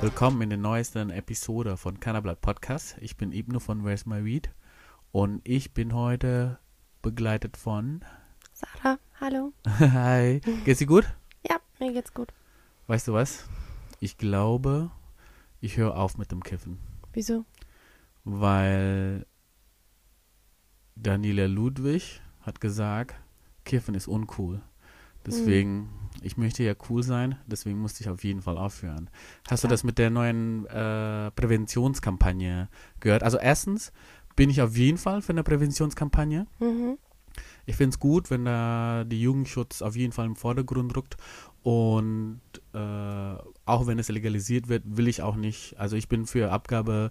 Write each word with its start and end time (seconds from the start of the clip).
Willkommen 0.00 0.40
in 0.42 0.50
der 0.50 0.58
neuesten 0.58 1.10
Episode 1.10 1.76
von 1.76 2.00
Cannablat 2.00 2.40
Podcast. 2.40 2.96
Ich 3.00 3.16
bin 3.16 3.32
Ibno 3.32 3.60
von 3.60 3.84
Where's 3.84 4.06
My 4.06 4.24
Weed 4.24 4.50
und 5.12 5.40
ich 5.44 5.74
bin 5.74 5.94
heute 5.94 6.58
begleitet 7.02 7.56
von 7.56 8.02
Sarah, 8.52 8.98
hallo. 9.20 9.52
Hi. 9.66 10.40
Geht's 10.64 10.78
dir 10.78 10.86
gut? 10.86 11.04
Ja, 11.48 11.56
mir 11.78 11.92
geht's 11.92 12.14
gut. 12.14 12.32
Weißt 12.86 13.08
du 13.08 13.12
was? 13.12 13.44
Ich 14.00 14.16
glaube, 14.16 14.90
ich 15.60 15.76
höre 15.76 15.96
auf 15.96 16.16
mit 16.16 16.30
dem 16.32 16.42
Kiffen, 16.42 16.78
Wieso? 17.12 17.44
weil 18.24 19.26
Daniela 20.96 21.46
Ludwig 21.46 22.20
hat 22.40 22.60
gesagt, 22.60 23.14
Kiffen 23.64 23.94
ist 23.94 24.08
uncool. 24.08 24.62
Deswegen, 25.26 25.90
ich 26.22 26.36
möchte 26.36 26.62
ja 26.62 26.74
cool 26.88 27.02
sein, 27.02 27.36
deswegen 27.46 27.78
musste 27.80 28.02
ich 28.02 28.08
auf 28.08 28.22
jeden 28.24 28.42
Fall 28.42 28.56
aufhören. 28.58 29.10
Hast 29.48 29.64
du 29.64 29.68
Ja. 29.68 29.70
das 29.70 29.84
mit 29.84 29.98
der 29.98 30.10
neuen 30.10 30.66
äh, 30.66 31.30
Präventionskampagne 31.32 32.68
gehört? 33.00 33.22
Also 33.22 33.38
erstens 33.38 33.92
bin 34.36 34.50
ich 34.50 34.62
auf 34.62 34.76
jeden 34.76 34.98
Fall 34.98 35.22
für 35.22 35.32
eine 35.32 35.42
Präventionskampagne. 35.42 36.46
Mhm. 36.60 36.98
Ich 37.66 37.76
finde 37.76 37.94
es 37.94 37.98
gut, 37.98 38.30
wenn 38.30 38.44
da 38.44 39.04
die 39.04 39.20
Jugendschutz 39.20 39.82
auf 39.82 39.96
jeden 39.96 40.12
Fall 40.12 40.26
im 40.26 40.36
Vordergrund 40.36 40.96
rückt. 40.96 41.16
Und 41.62 42.40
äh, 42.72 42.78
auch 43.66 43.86
wenn 43.86 43.98
es 43.98 44.08
legalisiert 44.08 44.68
wird, 44.68 44.82
will 44.86 45.08
ich 45.08 45.22
auch 45.22 45.36
nicht. 45.36 45.78
Also 45.78 45.96
ich 45.96 46.08
bin 46.08 46.26
für 46.26 46.50
Abgabe 46.50 47.10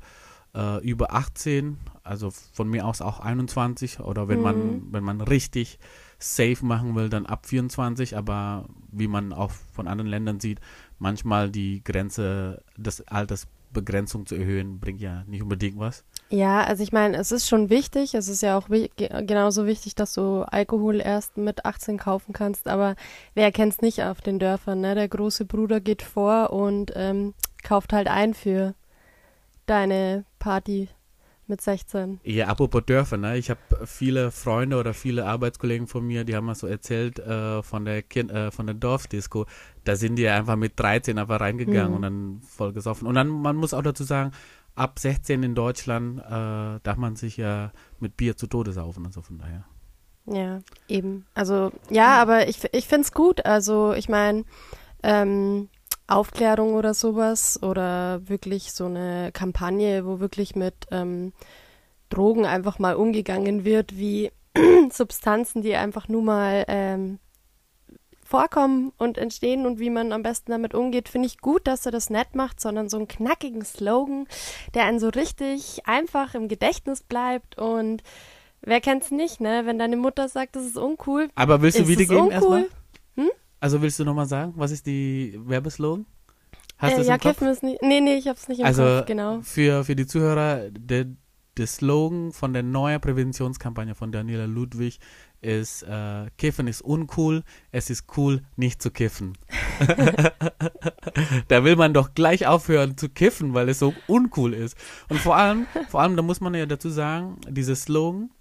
äh, 0.55 0.83
über 0.83 1.13
18, 1.13 1.77
also 2.03 2.31
von 2.31 2.67
mir 2.67 2.85
aus 2.85 3.01
auch 3.01 3.19
21. 3.19 3.99
Oder 3.99 4.27
wenn 4.27 4.41
man, 4.41 4.57
Mhm. 4.77 4.87
wenn 4.91 5.03
man 5.03 5.21
richtig 5.21 5.79
safe 6.19 6.65
machen 6.65 6.95
will, 6.95 7.09
dann 7.09 7.25
ab 7.25 7.45
24. 7.45 8.15
Aber 8.15 8.65
wie 8.91 9.07
man 9.07 9.33
auch 9.33 9.51
von 9.51 9.87
anderen 9.87 10.09
Ländern 10.09 10.39
sieht, 10.39 10.59
manchmal 10.99 11.49
die 11.49 11.83
Grenze 11.83 12.61
des 12.77 13.07
Alters 13.07 13.47
Begrenzung 13.71 14.25
zu 14.25 14.35
erhöhen, 14.35 14.79
bringt 14.79 15.01
ja 15.01 15.23
nicht 15.27 15.43
unbedingt 15.43 15.77
was. 15.77 16.03
Ja, 16.29 16.63
also 16.63 16.83
ich 16.83 16.91
meine, 16.91 17.17
es 17.17 17.31
ist 17.31 17.47
schon 17.47 17.69
wichtig. 17.69 18.13
Es 18.13 18.27
ist 18.27 18.41
ja 18.41 18.57
auch 18.57 18.67
genauso 18.67 19.65
wichtig, 19.65 19.95
dass 19.95 20.13
du 20.13 20.41
Alkohol 20.43 21.01
erst 21.01 21.37
mit 21.37 21.65
18 21.65 21.97
kaufen 21.97 22.33
kannst. 22.33 22.67
Aber 22.67 22.95
wer 23.33 23.51
kennt's 23.51 23.81
nicht 23.81 24.03
auf 24.03 24.21
den 24.21 24.39
Dörfern, 24.39 24.81
ne? 24.81 24.95
Der 24.95 25.07
große 25.07 25.45
Bruder 25.45 25.79
geht 25.79 26.01
vor 26.01 26.51
und 26.51 26.91
ähm, 26.95 27.33
kauft 27.63 27.93
halt 27.93 28.07
ein 28.07 28.33
für 28.33 28.75
deine 29.65 30.25
Party 30.39 30.89
mit 31.49 31.61
16. 31.61 32.19
Ja, 32.23 32.47
apropos 32.47 32.83
Dörfer, 32.85 33.17
ne? 33.17 33.37
Ich 33.37 33.49
habe 33.49 33.59
viele 33.85 34.31
Freunde 34.31 34.77
oder 34.77 34.93
viele 34.93 35.25
Arbeitskollegen 35.25 35.87
von 35.87 36.05
mir, 36.05 36.23
die 36.23 36.35
haben 36.35 36.45
mal 36.45 36.55
so 36.55 36.67
erzählt 36.67 37.19
äh, 37.19 37.61
von 37.63 37.85
der 37.85 38.01
kind, 38.03 38.31
äh, 38.31 38.51
von 38.51 38.65
der 38.67 38.75
Dorfdisco. 38.75 39.45
Da 39.83 39.95
sind 39.95 40.15
die 40.15 40.27
einfach 40.27 40.55
mit 40.55 40.79
13 40.79 41.17
einfach 41.17 41.39
reingegangen 41.41 41.89
Mhm. 41.89 41.95
und 41.95 42.01
dann 42.03 42.41
voll 42.47 42.71
gesoffen. 42.73 43.07
Und 43.07 43.15
dann, 43.15 43.27
man 43.27 43.55
muss 43.55 43.73
auch 43.73 43.81
dazu 43.81 44.03
sagen, 44.03 44.31
ab 44.75 44.99
16 44.99 45.43
in 45.43 45.55
Deutschland 45.55 46.19
äh, 46.19 46.79
darf 46.83 46.95
man 46.97 47.15
sich 47.15 47.37
ja 47.37 47.71
mit 47.99 48.15
Bier 48.15 48.37
zu 48.37 48.47
Tode 48.47 48.71
saufen 48.71 49.05
und 49.05 49.13
so 49.13 49.21
von 49.21 49.37
daher. 49.39 49.65
Ja, 50.25 50.59
eben. 50.87 51.25
Also, 51.33 51.71
ja, 51.89 52.21
aber 52.21 52.47
ich, 52.47 52.59
ich 52.71 52.87
find's 52.87 53.11
gut. 53.11 53.45
Also, 53.45 53.93
ich 53.93 54.07
meine, 54.09 54.45
ähm, 55.01 55.69
Aufklärung 56.09 56.73
oder 56.73 56.93
sowas 56.93 57.61
oder 57.61 58.27
wirklich 58.27 58.73
so 58.73 58.85
eine 58.85 59.31
Kampagne, 59.31 60.05
wo 60.05 60.19
wirklich 60.19 60.55
mit 60.55 60.73
ähm, 60.91 61.33
Drogen 62.09 62.45
einfach 62.45 62.79
mal 62.79 62.95
umgegangen 62.95 63.63
wird, 63.63 63.97
wie 63.97 64.31
Substanzen, 64.91 65.61
die 65.61 65.75
einfach 65.75 66.07
nur 66.07 66.23
mal 66.23 66.65
ähm, 66.67 67.19
vorkommen 68.23 68.91
und 68.97 69.17
entstehen 69.17 69.65
und 69.65 69.79
wie 69.79 69.89
man 69.89 70.11
am 70.11 70.23
besten 70.23 70.51
damit 70.51 70.73
umgeht, 70.73 71.09
finde 71.09 71.27
ich 71.27 71.39
gut, 71.39 71.67
dass 71.67 71.85
er 71.85 71.91
das 71.91 72.09
nett 72.09 72.35
macht, 72.35 72.59
sondern 72.59 72.89
so 72.89 72.97
einen 72.97 73.07
knackigen 73.07 73.63
Slogan, 73.63 74.27
der 74.73 74.85
einen 74.85 74.99
so 74.99 75.09
richtig 75.09 75.85
einfach 75.85 76.35
im 76.35 76.47
Gedächtnis 76.47 77.01
bleibt 77.01 77.57
und 77.57 78.03
wer 78.61 78.81
kennt's 78.81 79.11
nicht, 79.11 79.41
ne? 79.41 79.63
Wenn 79.65 79.79
deine 79.79 79.97
Mutter 79.97 80.29
sagt, 80.29 80.55
das 80.55 80.65
ist 80.65 80.77
uncool, 80.77 81.29
Aber 81.35 81.61
willst 81.61 81.79
du 81.79 81.87
wiedergeben 81.87 82.31
erstmal? 82.31 82.63
uncool? 82.63 82.79
Also 83.59 83.81
willst 83.81 83.99
du 83.99 84.05
nochmal 84.05 84.27
sagen, 84.27 84.53
was 84.55 84.71
ist 84.71 84.85
die 84.85 85.37
Werbeslogan? 85.43 86.05
Hast 86.77 86.97
Äh, 86.97 87.03
ja? 87.03 87.17
Kiffen 87.17 87.47
ist 87.49 87.61
nicht. 87.61 87.81
Nee, 87.81 87.99
nee, 87.99 88.15
ich 88.15 88.27
hab's 88.27 88.47
nicht 88.47 88.59
im 88.59 88.65
Also 88.65 88.83
Kopf, 88.83 89.05
genau. 89.05 89.41
für, 89.41 89.83
für 89.83 89.95
die 89.95 90.07
Zuhörer, 90.07 90.69
der, 90.71 91.07
der 91.57 91.67
Slogan 91.67 92.31
von 92.31 92.53
der 92.53 92.63
neuen 92.63 93.01
Präventionskampagne 93.01 93.95
von 93.95 94.13
Daniela 94.13 94.45
Ludwig 94.45 94.99
ist, 95.41 95.83
äh, 95.83 96.27
Kiffen 96.37 96.67
ist 96.67 96.81
uncool, 96.81 97.43
es 97.71 97.89
ist 97.89 98.05
cool, 98.15 98.43
nicht 98.55 98.81
zu 98.81 98.91
kiffen. 98.91 99.37
da 101.49 101.63
will 101.65 101.75
man 101.75 101.93
doch 101.93 102.13
gleich 102.13 102.47
aufhören 102.47 102.97
zu 102.97 103.09
kiffen, 103.09 103.53
weil 103.53 103.67
es 103.67 103.79
so 103.79 103.93
uncool 104.07 104.53
ist. 104.53 104.77
Und 105.09 105.19
vor 105.19 105.35
allem, 105.35 105.67
vor 105.89 106.01
allem, 106.01 106.15
da 106.15 106.21
muss 106.21 106.39
man 106.39 106.53
ja 106.55 106.65
dazu 106.65 106.89
sagen, 106.89 107.39
dieser 107.49 107.75
Slogan, 107.75 108.31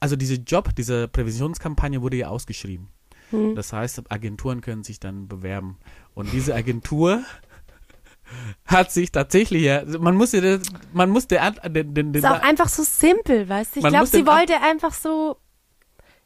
also 0.00 0.16
dieser 0.16 0.36
Job, 0.36 0.74
diese 0.76 1.08
Präventionskampagne 1.08 2.00
wurde 2.00 2.18
ja 2.18 2.28
ausgeschrieben. 2.28 2.88
Hm. 3.30 3.54
Das 3.54 3.72
heißt, 3.72 4.10
Agenturen 4.10 4.60
können 4.60 4.84
sich 4.84 5.00
dann 5.00 5.28
bewerben. 5.28 5.78
Und 6.14 6.32
diese 6.32 6.54
Agentur 6.54 7.22
hat 8.66 8.90
sich 8.92 9.12
tatsächlich 9.12 9.62
ja, 9.62 9.82
man 9.98 10.16
muss 10.16 10.32
ja, 10.32 10.58
man 10.92 11.10
muss 11.10 11.26
der, 11.28 11.50
den, 11.52 11.94
den, 11.94 12.12
den 12.12 12.14
Ist 12.14 12.24
auch 12.24 12.42
einfach 12.42 12.68
so 12.68 12.82
simpel, 12.82 13.48
weißt 13.48 13.76
du? 13.76 13.80
Ich 13.80 13.86
glaube, 13.86 14.06
sie 14.06 14.26
wollte 14.26 14.60
einfach 14.62 14.92
so 14.92 15.36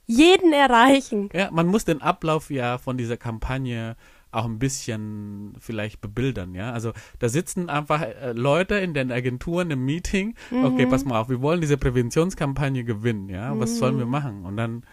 jeden 0.06 0.52
erreichen. 0.52 1.28
ja, 1.32 1.50
man 1.52 1.66
muss 1.68 1.84
den 1.84 2.02
Ablauf 2.02 2.50
ja 2.50 2.78
von 2.78 2.98
dieser 2.98 3.16
Kampagne 3.16 3.96
auch 4.32 4.44
ein 4.44 4.58
bisschen 4.60 5.54
vielleicht 5.58 6.00
bebildern, 6.00 6.54
ja. 6.54 6.72
Also 6.72 6.92
da 7.18 7.28
sitzen 7.28 7.68
einfach 7.68 8.02
äh, 8.02 8.32
Leute 8.32 8.76
in 8.76 8.94
den 8.94 9.10
Agenturen 9.10 9.70
im 9.72 9.84
Meeting, 9.84 10.34
okay, 10.50 10.86
Mhm. 10.86 10.88
pass 10.90 11.04
mal 11.04 11.20
auf, 11.20 11.28
wir 11.28 11.42
wollen 11.42 11.60
diese 11.60 11.76
Präventionskampagne 11.76 12.84
gewinnen, 12.84 13.28
ja. 13.28 13.58
Was 13.58 13.78
sollen 13.78 13.98
wir 13.98 14.06
machen? 14.06 14.44
Und 14.44 14.56
dann 14.56 14.84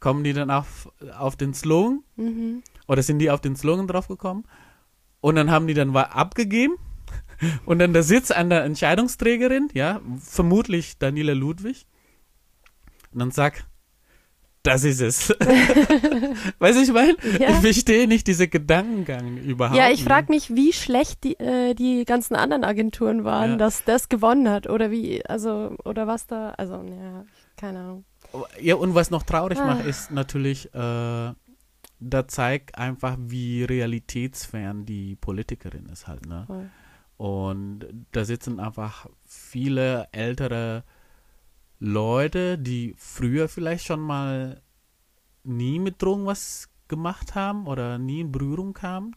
kommen 0.00 0.24
die 0.24 0.32
dann 0.32 0.50
auf, 0.50 0.90
auf 1.16 1.36
den 1.36 1.54
Slogan 1.54 2.02
Mhm. 2.16 2.62
Oder 2.86 3.02
sind 3.02 3.18
die 3.18 3.30
auf 3.30 3.40
den 3.40 3.54
Slogan 3.54 3.86
draufgekommen? 3.86 4.44
Und 5.20 5.36
dann 5.36 5.50
haben 5.50 5.66
die 5.66 5.74
dann 5.74 5.94
abgegeben. 5.94 6.74
Und 7.66 7.78
dann 7.78 7.92
da 7.92 8.02
sitzt 8.02 8.34
eine 8.34 8.60
Entscheidungsträgerin, 8.60 9.68
ja, 9.74 10.00
vermutlich 10.18 10.98
Daniela 10.98 11.34
Ludwig. 11.34 11.86
Und 13.12 13.20
dann 13.20 13.30
sagt, 13.30 13.66
das 14.62 14.84
ist 14.84 15.00
es. 15.00 15.30
weißt 16.58 16.78
du, 16.78 16.82
ich 16.82 16.92
meine? 16.92 17.16
Ja. 17.38 17.50
Ich 17.50 17.56
verstehe 17.56 18.08
nicht 18.08 18.26
diese 18.26 18.48
Gedankengang 18.48 19.38
überhaupt. 19.38 19.78
Ja, 19.78 19.90
ich 19.90 20.02
frage 20.04 20.32
mich, 20.32 20.54
wie 20.54 20.72
schlecht 20.72 21.24
die, 21.24 21.38
äh, 21.38 21.74
die 21.74 22.04
ganzen 22.04 22.34
anderen 22.34 22.64
Agenturen 22.64 23.24
waren, 23.24 23.52
Ja. 23.52 23.56
dass 23.56 23.84
das 23.84 24.08
gewonnen 24.08 24.48
hat. 24.50 24.68
Oder 24.68 24.90
wie, 24.90 25.24
also, 25.24 25.76
oder 25.84 26.06
was 26.06 26.26
da, 26.26 26.50
also, 26.50 26.82
ja, 26.82 27.24
keine 27.56 27.78
Ahnung. 27.80 28.04
Ja, 28.60 28.74
und 28.76 28.94
was 28.94 29.10
noch 29.10 29.22
traurig 29.22 29.58
Ah. 29.58 29.66
macht, 29.66 29.84
ist 29.86 30.10
natürlich, 30.10 30.72
äh, 30.74 31.32
da 32.00 32.28
zeigt 32.28 32.76
einfach, 32.76 33.16
wie 33.18 33.64
realitätsfern 33.64 34.84
die 34.86 35.16
Politikerin 35.16 35.86
ist 35.86 36.06
halt, 36.06 36.26
ne? 36.26 36.44
Voll. 36.46 36.70
Und 37.16 37.86
da 38.12 38.24
sitzen 38.24 38.60
einfach 38.60 39.06
viele 39.26 40.08
ältere 40.12 40.84
Leute, 41.80 42.58
die 42.58 42.94
früher 42.96 43.48
vielleicht 43.48 43.84
schon 43.86 44.00
mal 44.00 44.62
nie 45.42 45.78
mit 45.80 46.00
Drogen 46.00 46.26
was 46.26 46.68
gemacht 46.86 47.34
haben 47.34 47.66
oder 47.66 47.98
nie 47.98 48.20
in 48.20 48.30
Berührung 48.32 48.72
kamen 48.72 49.16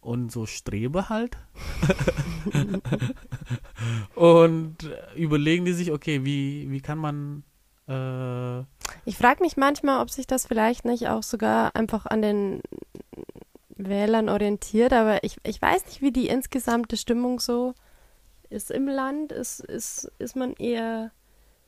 und 0.00 0.32
so 0.32 0.46
Strebe 0.46 1.08
halt. 1.10 1.36
und 4.14 4.76
überlegen 5.16 5.64
die 5.64 5.72
sich, 5.72 5.92
okay, 5.92 6.24
wie, 6.24 6.70
wie 6.70 6.80
kann 6.80 6.98
man 6.98 7.44
äh, 7.88 8.60
Ich 9.04 9.16
frage 9.16 9.42
mich 9.42 9.56
manchmal, 9.56 10.00
ob 10.02 10.10
sich 10.10 10.26
das 10.26 10.46
vielleicht 10.46 10.84
nicht 10.84 11.08
auch 11.08 11.22
sogar 11.22 11.74
einfach 11.76 12.06
an 12.06 12.22
den 12.22 12.62
Wählern 13.70 14.28
orientiert, 14.28 14.92
aber 14.92 15.22
ich, 15.24 15.36
ich 15.44 15.60
weiß 15.60 15.86
nicht, 15.86 16.00
wie 16.02 16.12
die 16.12 16.28
insgesamte 16.28 16.96
Stimmung 16.96 17.40
so 17.40 17.74
ist 18.48 18.70
im 18.70 18.88
Land. 18.88 19.32
Ist, 19.32 19.60
ist, 19.60 20.10
ist 20.18 20.34
man 20.36 20.54
eher 20.54 21.10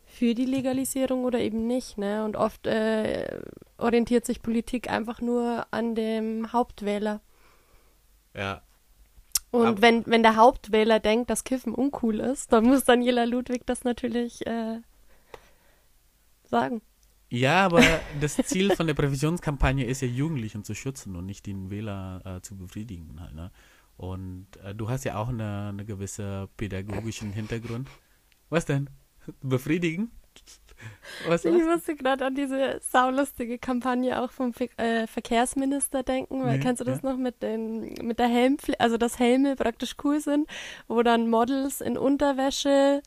für 0.07 0.35
die 0.35 0.47
Legalisierung 0.47 1.25
oder 1.25 1.39
eben 1.39 1.67
nicht, 1.67 1.99
ne? 1.99 2.25
Und 2.25 2.35
oft 2.37 2.67
äh, 2.67 3.41
orientiert 3.77 4.25
sich 4.25 4.41
Politik 4.41 4.91
einfach 4.91 5.21
nur 5.21 5.67
an 5.71 5.95
dem 5.95 6.51
Hauptwähler. 6.53 7.21
ja, 8.35 8.63
Und 9.51 9.67
Aber- 9.67 9.83
wenn, 9.83 10.07
wenn 10.07 10.23
der 10.23 10.37
Hauptwähler 10.37 10.99
denkt, 11.01 11.29
dass 11.29 11.45
Kiffen 11.45 11.75
uncool 11.75 12.21
ist, 12.21 12.53
dann 12.55 12.65
muss 12.65 12.85
Daniela 12.85 13.25
Ludwig 13.25 13.67
das 13.67 13.85
natürlich 13.85 14.47
äh, 14.47 14.81
sagen. 16.49 16.83
Ja, 17.31 17.65
aber 17.65 17.83
das 18.21 18.37
Ziel 18.37 18.75
von 18.75 18.87
der 18.87 18.95
Präventionskampagne 18.95 19.85
ist 19.85 20.01
ja, 20.01 20.09
Jugendlichen 20.09 20.65
zu 20.65 20.75
schützen 20.75 21.15
und 21.17 21.27
nicht 21.27 21.47
den 21.47 21.71
Wähler 21.71 22.23
äh, 22.25 22.41
zu 22.41 22.57
befriedigen. 22.57 23.21
Halt, 23.21 23.35
ne? 23.35 23.51
Und 23.97 24.47
äh, 24.65 24.75
du 24.75 24.89
hast 24.89 25.05
ja 25.05 25.17
auch 25.17 25.29
eine, 25.29 25.69
eine 25.71 25.85
gewisse 25.85 26.49
pädagogischen 26.57 27.33
Hintergrund. 27.33 27.89
Was 28.49 28.65
denn? 28.65 28.89
Befriedigen? 29.43 30.11
Was 31.27 31.45
Ich 31.45 31.53
musste 31.53 31.97
gerade 31.97 32.25
an 32.25 32.35
diese 32.37 32.79
saulustige 32.81 33.59
Kampagne 33.59 34.23
auch 34.23 34.31
vom 34.31 34.55
Ver 34.55 34.69
äh, 34.77 35.07
Verkehrsminister 35.09 36.05
denken, 36.05 36.45
weil 36.45 36.59
Nee, 36.59 36.63
kennst 36.63 36.81
du 36.81 36.85
das 36.85 37.03
ja. 37.03 37.11
noch 37.11 37.19
mit 37.19 37.43
den 37.43 37.95
mit 38.03 38.21
der 38.21 38.29
Helmpflicht, 38.29 38.81
also 38.81 38.97
dass 38.97 39.19
Helme 39.19 39.57
praktisch 39.57 39.97
cool 40.05 40.21
sind, 40.21 40.49
wo 40.87 41.03
dann 41.03 41.29
Models 41.29 41.81
in 41.81 41.99
Unterwäsche 41.99 43.03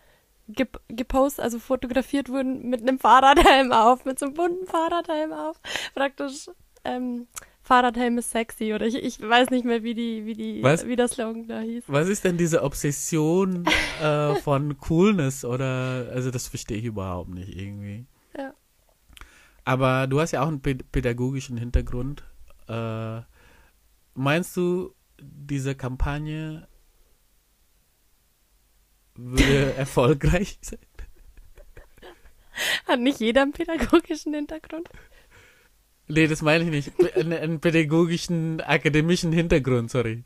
gepostet, 0.88 1.44
also 1.44 1.59
fotografiert 1.59 2.30
wurden 2.30 2.69
mit 2.69 2.81
einem 2.81 3.00
Fahrradhelm 3.00 3.71
auf, 3.71 4.06
mit 4.06 4.19
so 4.19 4.25
einem 4.27 4.36
bunten 4.36 4.68
Fahrradhelm 4.68 5.33
auf. 5.33 5.59
Praktisch 5.94 6.50
ähm, 6.83 7.27
Fahrradhelm 7.63 8.18
ist 8.18 8.31
sexy 8.31 8.74
oder 8.74 8.86
ich, 8.86 8.95
ich 8.95 9.21
weiß 9.21 9.50
nicht 9.51 9.65
mehr, 9.65 9.83
wie 9.83 9.94
die 9.94 10.25
wie 10.25 10.33
die 10.33 10.63
Was? 10.63 10.86
wie 10.88 10.95
der 10.95 11.07
Slogan 11.07 11.48
da 11.48 11.59
hieß. 11.62 11.83
Was 11.88 12.09
ist 12.09 12.24
denn 12.24 12.38
diese 12.38 12.63
Obsession 12.63 13.65
äh, 14.01 14.36
von 14.36 14.77
Coolness 14.80 15.45
oder 15.45 16.09
also 16.12 16.31
das 16.31 16.48
verstehe 16.48 16.77
ich 16.77 16.86
überhaupt 16.86 17.30
nicht 17.30 17.56
irgendwie. 17.56 18.06
Ja. 18.38 18.53
Aber 19.63 20.07
du 20.07 20.19
hast 20.19 20.31
ja 20.31 20.42
auch 20.42 20.48
einen 20.48 20.62
pä- 20.62 20.83
pädagogischen 20.92 21.56
Hintergrund. 21.57 22.24
Äh, 22.68 23.21
meinst 24.15 24.57
du, 24.57 24.94
diese 25.21 25.75
Kampagne 25.75 26.68
würde 29.16 29.74
erfolgreich 29.78 30.58
sein? 30.62 30.80
Hat 32.88 33.00
nicht 33.00 33.19
jeder 33.19 33.44
einen 33.44 33.54
pädagogischen 33.54 34.34
Hintergrund? 34.34 34.90
Nee, 36.08 36.28
das 36.28 36.42
meine 36.42 36.66
ich 36.66 36.69
nicht. 36.69 37.16
Einen, 37.16 37.34
einen 37.34 37.60
pädagogischen, 37.62 38.60
akademischen 38.60 39.31
Hintergrund, 39.31 39.90
sorry. 39.90 40.24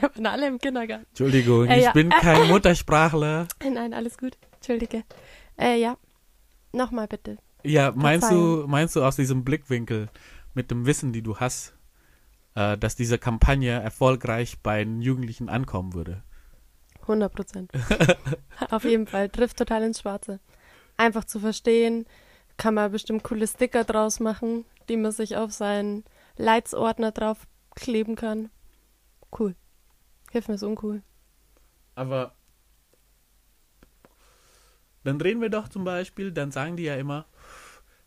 Wir 0.00 0.02
waren 0.02 0.26
alle 0.26 0.46
im 0.46 0.58
Kindergarten. 0.58 1.06
Entschuldigung, 1.08 1.66
Äh, 1.66 1.78
ich 1.78 1.84
ja. 1.84 1.92
bin 1.92 2.10
kein 2.10 2.46
Muttersprachler. 2.48 3.48
Nein, 3.62 3.92
alles 3.94 4.16
gut. 4.18 4.36
Entschuldige. 4.56 5.02
Äh, 5.58 5.80
ja. 5.80 5.96
Nochmal 6.72 7.08
bitte. 7.08 7.38
Ja, 7.64 7.92
meinst 7.94 8.30
du, 8.30 8.64
meinst 8.68 8.94
du 8.94 9.02
aus 9.02 9.16
diesem 9.16 9.42
Blickwinkel 9.42 10.08
mit 10.54 10.70
dem 10.70 10.86
Wissen, 10.86 11.12
die 11.12 11.22
du 11.22 11.38
hast, 11.38 11.74
äh, 12.58 12.76
dass 12.76 12.96
diese 12.96 13.18
Kampagne 13.18 13.70
erfolgreich 13.70 14.58
bei 14.60 14.82
den 14.82 15.00
Jugendlichen 15.00 15.48
ankommen 15.48 15.94
würde? 15.94 16.24
100 17.02 17.32
Prozent. 17.32 17.70
Auf 18.70 18.82
jeden 18.82 19.06
Fall. 19.06 19.28
Trifft 19.28 19.58
total 19.58 19.84
ins 19.84 20.00
Schwarze. 20.00 20.40
Einfach 20.96 21.24
zu 21.24 21.38
verstehen, 21.38 22.04
kann 22.56 22.74
man 22.74 22.90
bestimmt 22.90 23.22
coole 23.22 23.46
Sticker 23.46 23.84
draus 23.84 24.18
machen, 24.18 24.64
die 24.88 24.96
man 24.96 25.12
sich 25.12 25.36
auf 25.36 25.52
seinen 25.52 26.04
Leitsordner 26.36 27.12
drauf 27.12 27.46
kleben 27.76 28.16
kann. 28.16 28.50
Cool. 29.38 29.54
Hilf 30.32 30.48
mir 30.48 30.54
ist 30.54 30.64
uncool. 30.64 31.02
Aber 31.94 32.34
dann 35.04 35.20
reden 35.20 35.40
wir 35.40 35.50
doch 35.50 35.68
zum 35.68 35.84
Beispiel, 35.84 36.32
dann 36.32 36.50
sagen 36.50 36.76
die 36.76 36.82
ja 36.82 36.96
immer, 36.96 37.26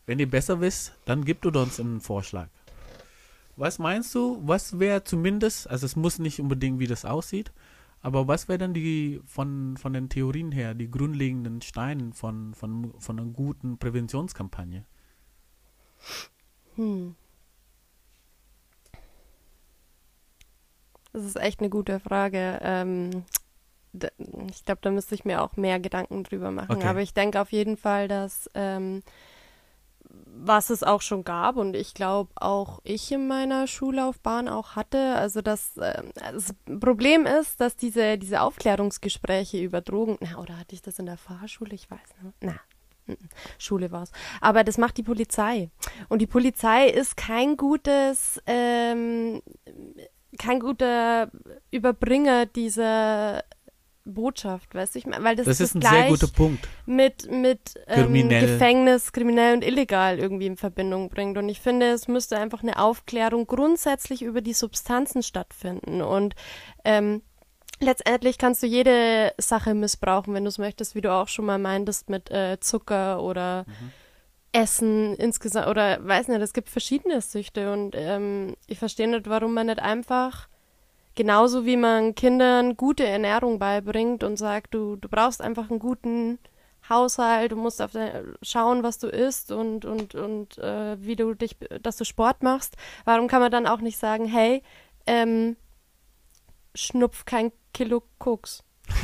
wenn 0.05 0.19
ihr 0.19 0.29
besser 0.29 0.59
wisst, 0.59 0.97
dann 1.05 1.23
gebt 1.23 1.45
uns 1.45 1.79
einen 1.79 2.01
Vorschlag. 2.01 2.49
Was 3.61 3.77
meinst 3.77 4.15
du, 4.15 4.39
was 4.41 4.79
wäre 4.79 5.03
zumindest, 5.03 5.69
also 5.69 5.85
es 5.85 5.95
muss 5.95 6.17
nicht 6.17 6.39
unbedingt, 6.39 6.79
wie 6.79 6.87
das 6.87 7.05
aussieht, 7.05 7.51
aber 8.01 8.27
was 8.27 8.47
wäre 8.47 8.57
dann 8.57 8.73
die 8.73 9.21
von, 9.23 9.77
von 9.77 9.93
den 9.93 10.09
Theorien 10.09 10.51
her, 10.51 10.73
die 10.73 10.89
grundlegenden 10.89 11.61
Steine 11.61 12.11
von, 12.11 12.55
von, 12.55 12.91
von 12.97 13.19
einer 13.19 13.29
guten 13.29 13.77
Präventionskampagne? 13.77 14.83
Hm. 16.73 17.15
Das 21.13 21.23
ist 21.23 21.35
echt 21.35 21.59
eine 21.59 21.69
gute 21.69 21.99
Frage. 21.99 22.57
Ähm, 22.63 23.25
ich 24.49 24.65
glaube, 24.65 24.81
da 24.81 24.89
müsste 24.89 25.13
ich 25.13 25.23
mir 25.23 25.43
auch 25.43 25.55
mehr 25.55 25.79
Gedanken 25.79 26.23
drüber 26.23 26.49
machen. 26.49 26.77
Okay. 26.77 26.87
Aber 26.87 27.01
ich 27.01 27.13
denke 27.13 27.39
auf 27.39 27.51
jeden 27.51 27.77
Fall, 27.77 28.07
dass 28.07 28.49
ähm, 28.55 29.03
was 30.43 30.69
es 30.69 30.83
auch 30.83 31.01
schon 31.01 31.23
gab 31.23 31.55
und 31.55 31.75
ich 31.75 31.93
glaube 31.93 32.31
auch 32.35 32.79
ich 32.83 33.11
in 33.11 33.27
meiner 33.27 33.67
Schullaufbahn 33.67 34.47
auch 34.47 34.75
hatte, 34.75 35.15
also 35.15 35.41
das, 35.41 35.77
ähm, 35.77 36.11
das 36.15 36.55
Problem 36.79 37.25
ist, 37.25 37.61
dass 37.61 37.75
diese, 37.75 38.17
diese 38.17 38.41
Aufklärungsgespräche 38.41 39.61
über 39.61 39.81
Drogen, 39.81 40.17
na, 40.19 40.37
oder 40.39 40.57
hatte 40.57 40.73
ich 40.73 40.81
das 40.81 40.97
in 40.99 41.05
der 41.05 41.17
Fahrschule? 41.17 41.73
Ich 41.73 41.89
weiß 41.89 41.99
nicht. 42.23 42.35
Na, 42.41 42.55
mm, 43.05 43.11
mm, 43.11 43.29
Schule 43.59 43.91
war's. 43.91 44.11
Aber 44.41 44.63
das 44.63 44.77
macht 44.77 44.97
die 44.97 45.03
Polizei. 45.03 45.69
Und 46.09 46.19
die 46.19 46.27
Polizei 46.27 46.87
ist 46.87 47.17
kein 47.17 47.55
gutes, 47.55 48.41
ähm, 48.47 49.43
kein 50.39 50.59
guter 50.59 51.29
Überbringer 51.69 52.47
dieser 52.47 53.43
Botschaft, 54.11 54.73
weißt 54.75 54.95
du, 54.95 54.99
ich 54.99 55.05
meine, 55.05 55.23
weil 55.23 55.35
das, 55.35 55.45
Das 55.45 55.59
ist 55.59 55.75
ein 55.75 55.79
gleich 55.81 55.93
sehr 55.93 56.07
guter 56.09 56.27
Punkt. 56.27 56.67
mit, 56.85 57.29
mit 57.31 57.75
ähm, 57.87 58.05
Kriminell. 58.05 58.47
Gefängnis, 58.47 59.11
kriminell 59.11 59.55
und 59.55 59.63
illegal 59.63 60.19
irgendwie 60.19 60.47
in 60.47 60.57
Verbindung 60.57 61.09
bringt. 61.09 61.37
Und 61.37 61.49
ich 61.49 61.59
finde, 61.59 61.87
es 61.87 62.07
müsste 62.07 62.37
einfach 62.37 62.63
eine 62.63 62.79
Aufklärung 62.79 63.47
grundsätzlich 63.47 64.21
über 64.21 64.41
die 64.41 64.53
Substanzen 64.53 65.23
stattfinden. 65.23 66.01
Und 66.01 66.35
ähm, 66.85 67.21
letztendlich 67.79 68.37
kannst 68.37 68.61
du 68.63 68.67
jede 68.67 69.33
Sache 69.37 69.73
missbrauchen, 69.73 70.33
wenn 70.33 70.43
du 70.43 70.49
es 70.49 70.57
möchtest, 70.57 70.95
wie 70.95 71.01
du 71.01 71.11
auch 71.11 71.27
schon 71.27 71.45
mal 71.45 71.59
meintest, 71.59 72.09
mit 72.09 72.29
äh, 72.31 72.59
Zucker 72.59 73.21
oder 73.23 73.65
Essen 74.53 75.15
insgesamt 75.15 75.67
oder 75.67 76.05
weiß 76.05 76.27
nicht, 76.27 76.41
es 76.41 76.53
gibt 76.53 76.69
verschiedene 76.69 77.21
Süchte 77.21 77.71
und 77.71 77.95
ähm, 77.95 78.55
ich 78.67 78.79
verstehe 78.79 79.07
nicht, 79.07 79.29
warum 79.29 79.53
man 79.53 79.67
nicht 79.67 79.79
einfach 79.79 80.49
genauso 81.15 81.65
wie 81.65 81.77
man 81.77 82.15
Kindern 82.15 82.77
gute 82.77 83.05
Ernährung 83.05 83.59
beibringt 83.59 84.23
und 84.23 84.37
sagt, 84.37 84.73
du, 84.73 84.95
du 84.95 85.09
brauchst 85.09 85.41
einfach 85.41 85.69
einen 85.69 85.79
guten 85.79 86.39
Haushalt, 86.89 87.51
du 87.51 87.55
musst 87.55 87.81
auf 87.81 87.91
dein, 87.91 88.35
schauen, 88.41 88.83
was 88.83 88.97
du 88.97 89.07
isst 89.07 89.51
und, 89.51 89.85
und, 89.85 90.15
und 90.15 90.57
äh, 90.57 90.97
wie 90.99 91.15
du 91.15 91.33
dich, 91.33 91.57
dass 91.81 91.97
du 91.97 92.05
Sport 92.05 92.43
machst. 92.43 92.75
Warum 93.05 93.27
kann 93.27 93.41
man 93.41 93.51
dann 93.51 93.67
auch 93.67 93.81
nicht 93.81 93.97
sagen, 93.97 94.25
hey, 94.25 94.63
ähm, 95.05 95.55
schnupf 96.73 97.25
kein 97.25 97.51
Kilo 97.73 98.03
Koks? 98.19 98.63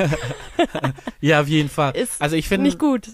Ja, 1.22 1.42
auf 1.42 1.48
jeden 1.48 1.70
Fall. 1.70 1.96
Ist 1.96 2.22
also 2.22 2.36
ich 2.36 2.48
finde, 2.48 2.66
nicht 2.66 2.80
gut. 2.80 3.10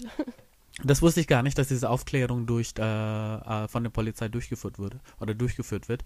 Das 0.82 1.02
wusste 1.02 1.20
ich 1.20 1.26
gar 1.28 1.42
nicht, 1.42 1.56
dass 1.56 1.68
diese 1.68 1.88
Aufklärung 1.88 2.46
durch, 2.46 2.72
äh, 2.78 2.82
äh, 2.82 3.68
von 3.68 3.84
der 3.84 3.90
Polizei 3.90 4.28
durchgeführt 4.28 4.78
wurde 4.78 5.00
oder 5.20 5.34
durchgeführt 5.34 5.88
wird. 5.88 6.04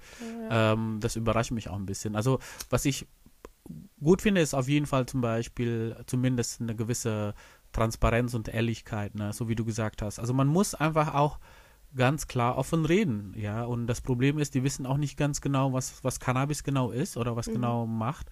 Ähm, 0.50 0.98
das 1.00 1.16
überrascht 1.16 1.52
mich 1.52 1.70
auch 1.70 1.76
ein 1.76 1.86
bisschen. 1.86 2.14
Also 2.14 2.38
was 2.68 2.84
ich 2.84 3.06
gut 4.00 4.22
finde, 4.22 4.40
ist 4.40 4.54
auf 4.54 4.68
jeden 4.68 4.86
Fall 4.86 5.06
zum 5.06 5.20
Beispiel 5.20 5.96
zumindest 6.06 6.60
eine 6.60 6.74
gewisse 6.76 7.34
Transparenz 7.72 8.34
und 8.34 8.48
Ehrlichkeit, 8.48 9.14
ne? 9.14 9.32
so 9.32 9.48
wie 9.48 9.54
du 9.54 9.64
gesagt 9.64 10.02
hast. 10.02 10.18
Also 10.18 10.34
man 10.34 10.48
muss 10.48 10.74
einfach 10.74 11.14
auch 11.14 11.38
ganz 11.94 12.26
klar 12.28 12.58
offen 12.58 12.84
reden, 12.84 13.32
ja. 13.36 13.64
Und 13.64 13.86
das 13.86 14.02
Problem 14.02 14.38
ist, 14.38 14.54
die 14.54 14.62
wissen 14.62 14.84
auch 14.84 14.98
nicht 14.98 15.16
ganz 15.16 15.40
genau, 15.40 15.72
was, 15.72 16.04
was 16.04 16.20
Cannabis 16.20 16.62
genau 16.62 16.90
ist 16.90 17.16
oder 17.16 17.36
was 17.36 17.46
Mhm. 17.46 17.52
genau 17.54 17.86
macht. 17.86 18.28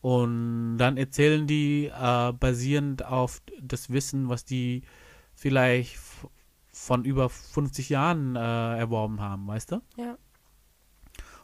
Und 0.00 0.78
dann 0.78 0.96
erzählen 0.96 1.46
die 1.46 1.86
äh, 1.86 2.32
basierend 2.32 3.04
auf 3.04 3.40
das 3.60 3.90
Wissen, 3.90 4.28
was 4.28 4.44
die 4.44 4.82
vielleicht 5.44 5.98
von 6.72 7.04
über 7.04 7.28
50 7.28 7.90
Jahren 7.90 8.34
äh, 8.34 8.38
erworben 8.78 9.20
haben, 9.20 9.46
weißt 9.46 9.72
du? 9.72 9.82
Ja. 9.94 10.16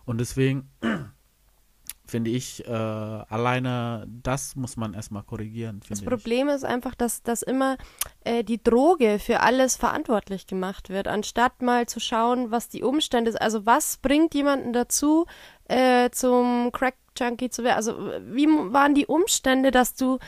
Und 0.07 0.23
deswegen 0.23 0.71
finde 2.07 2.31
ich, 2.31 2.67
äh, 2.67 2.71
alleine 2.71 4.09
das 4.09 4.57
muss 4.57 4.79
man 4.79 4.95
erstmal 4.95 5.23
korrigieren, 5.23 5.81
Das 5.81 5.89
finde 5.89 6.03
ich. 6.03 6.09
Problem 6.09 6.49
ist 6.49 6.65
einfach, 6.65 6.95
dass, 6.95 7.23
dass 7.23 7.43
immer 7.43 7.77
äh, 8.25 8.43
die 8.43 8.63
Droge 8.63 9.19
für 9.19 9.41
alles 9.41 9.77
verantwortlich 9.77 10.47
gemacht 10.47 10.89
wird, 10.89 11.07
anstatt 11.07 11.61
mal 11.61 11.87
zu 11.87 12.01
schauen, 12.01 12.51
was 12.51 12.71
die 12.71 12.83
Umstände 12.83 13.33
sind. 13.33 13.43
Also 13.43 13.67
was 13.67 13.99
bringt 13.99 14.35
jemanden 14.35 14.73
dazu, 14.73 15.27
äh, 15.69 16.09
zum 16.09 16.73
Crack-Junkie 16.73 17.51
zu 17.51 17.65
werden? 17.65 17.77
Also 17.77 17.99
wie 18.23 18.47
waren 18.47 18.95
die 18.95 19.05
Umstände, 19.05 19.71
dass 19.71 19.93
du 19.93 20.19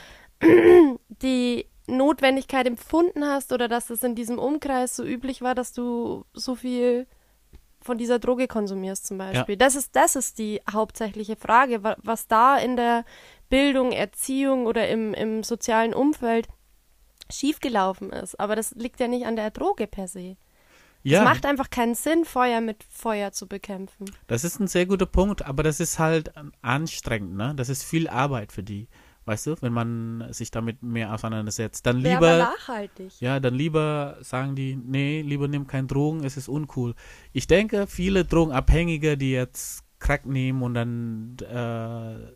die 1.08 1.71
Notwendigkeit 1.92 2.66
empfunden 2.66 3.24
hast 3.24 3.52
oder 3.52 3.68
dass 3.68 3.90
es 3.90 4.02
in 4.02 4.14
diesem 4.14 4.38
Umkreis 4.38 4.96
so 4.96 5.04
üblich 5.04 5.42
war, 5.42 5.54
dass 5.54 5.72
du 5.72 6.24
so 6.32 6.54
viel 6.54 7.06
von 7.80 7.98
dieser 7.98 8.18
Droge 8.18 8.46
konsumierst 8.48 9.06
zum 9.06 9.18
Beispiel. 9.18 9.56
Das 9.56 9.74
ist 9.74 9.94
das 9.96 10.14
ist 10.16 10.38
die 10.38 10.60
hauptsächliche 10.70 11.36
Frage, 11.36 11.82
wa- 11.82 11.96
was 12.02 12.28
da 12.28 12.56
in 12.58 12.76
der 12.76 13.04
Bildung, 13.48 13.92
Erziehung 13.92 14.66
oder 14.66 14.88
im, 14.88 15.14
im 15.14 15.42
sozialen 15.42 15.92
Umfeld 15.92 16.46
schiefgelaufen 17.30 18.10
ist. 18.10 18.38
Aber 18.38 18.56
das 18.56 18.72
liegt 18.72 19.00
ja 19.00 19.08
nicht 19.08 19.26
an 19.26 19.36
der 19.36 19.50
Droge 19.50 19.86
per 19.86 20.08
se. 20.08 20.36
Ja, 21.04 21.18
Es 21.18 21.24
macht 21.24 21.46
einfach 21.46 21.70
keinen 21.70 21.96
Sinn, 21.96 22.24
Feuer 22.24 22.60
mit 22.60 22.84
Feuer 22.88 23.32
zu 23.32 23.48
bekämpfen. 23.48 24.04
das 24.28 24.44
ist 24.44 24.60
ein 24.60 24.68
sehr 24.68 24.86
guter 24.86 25.06
Punkt, 25.06 25.44
aber 25.44 25.64
das 25.64 25.80
ist 25.80 25.98
halt 25.98 26.32
anstrengend, 26.62 27.34
ne? 27.36 27.54
Das 27.56 27.68
ist 27.68 27.82
viel 27.82 28.08
Arbeit 28.08 28.52
für 28.52 28.62
die, 28.62 28.86
weißt 29.24 29.46
du, 29.46 29.54
wenn 29.60 29.72
man 29.72 30.26
sich 30.32 30.50
damit 30.50 30.82
mehr 30.82 31.12
auseinandersetzt. 31.14 31.86
Dann 31.86 32.02
Wäre 32.02 32.14
lieber, 32.14 32.38
nachhaltig. 32.38 33.20
ja, 33.20 33.38
dann 33.40 33.54
lieber 33.54 34.16
sagen 34.20 34.54
die, 34.56 34.76
nee, 34.76 35.22
lieber 35.22 35.48
nimm 35.48 35.66
kein 35.66 35.86
Drogen, 35.86 36.24
es 36.24 36.36
ist 36.36 36.48
uncool. 36.48 36.94
Ich 37.32 37.46
denke, 37.46 37.86
viele 37.86 38.24
Drogenabhängige, 38.24 39.16
die 39.16 39.32
jetzt 39.32 39.84
Crack 39.98 40.26
nehmen 40.26 40.62
und 40.62 40.74
dann, 40.74 41.36
äh, 41.40 42.32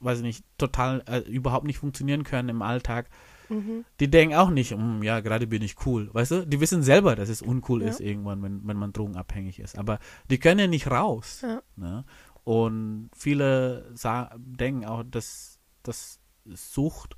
weiß 0.00 0.18
ich 0.18 0.24
nicht, 0.24 0.44
total 0.58 1.02
äh, 1.06 1.18
überhaupt 1.20 1.66
nicht 1.66 1.78
funktionieren 1.78 2.22
können 2.24 2.48
im 2.48 2.62
Alltag, 2.62 3.08
Mhm. 3.48 3.84
Die 4.00 4.10
denken 4.10 4.34
auch 4.34 4.50
nicht, 4.50 4.72
"Hm, 4.72 5.04
ja, 5.04 5.20
gerade 5.20 5.46
bin 5.46 5.62
ich 5.62 5.76
cool. 5.86 6.10
Weißt 6.12 6.32
du? 6.32 6.44
Die 6.44 6.60
wissen 6.60 6.82
selber, 6.82 7.14
dass 7.14 7.28
es 7.28 7.42
uncool 7.42 7.80
Ja. 7.80 7.90
ist 7.90 8.00
irgendwann, 8.00 8.42
wenn, 8.42 8.66
wenn 8.66 8.76
man 8.76 8.92
drogenabhängig 8.92 9.60
ist. 9.60 9.78
Aber 9.78 10.00
die 10.28 10.38
können 10.38 10.58
ja 10.58 10.66
nicht 10.66 10.90
raus. 10.90 11.42
Ja. 11.44 11.62
Ne? 11.76 12.04
Und 12.46 13.10
viele 13.12 13.92
denken 14.36 14.84
auch, 14.84 15.02
dass, 15.02 15.58
dass 15.82 16.20
Sucht 16.44 17.16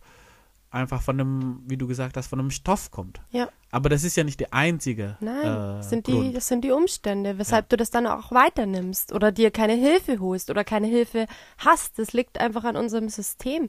einfach 0.70 1.02
von 1.02 1.20
einem, 1.20 1.62
wie 1.66 1.76
du 1.76 1.87
gesagt 1.87 2.16
hast, 2.16 2.28
von 2.28 2.40
einem 2.40 2.50
Stoff 2.50 2.90
kommt. 2.90 3.20
Ja. 3.30 3.50
Aber 3.70 3.90
das 3.90 4.04
ist 4.04 4.16
ja 4.16 4.25
nicht 4.25 4.40
der 4.40 4.54
einzige 4.54 5.18
Nein, 5.20 5.40
äh, 5.40 5.44
das, 5.44 5.90
sind 5.90 6.06
die, 6.06 6.12
Grund. 6.12 6.35
das 6.35 6.49
sind 6.49 6.64
die 6.64 6.70
Umstände, 6.70 7.37
weshalb 7.37 7.68
du 7.68 7.76
das 7.76 7.90
dann 7.90 8.06
auch 8.06 8.32
weiternimmst 8.32 9.12
oder 9.12 9.30
dir 9.30 9.50
keine 9.50 9.75
Hilfe 9.75 10.18
holst 10.18 10.49
oder 10.49 10.64
keine 10.64 10.87
Hilfe 10.87 11.26
hast. 11.58 11.99
Das 11.99 12.14
liegt 12.14 12.40
einfach 12.40 12.64
an 12.64 12.76
unserem 12.76 13.11
System. 13.11 13.68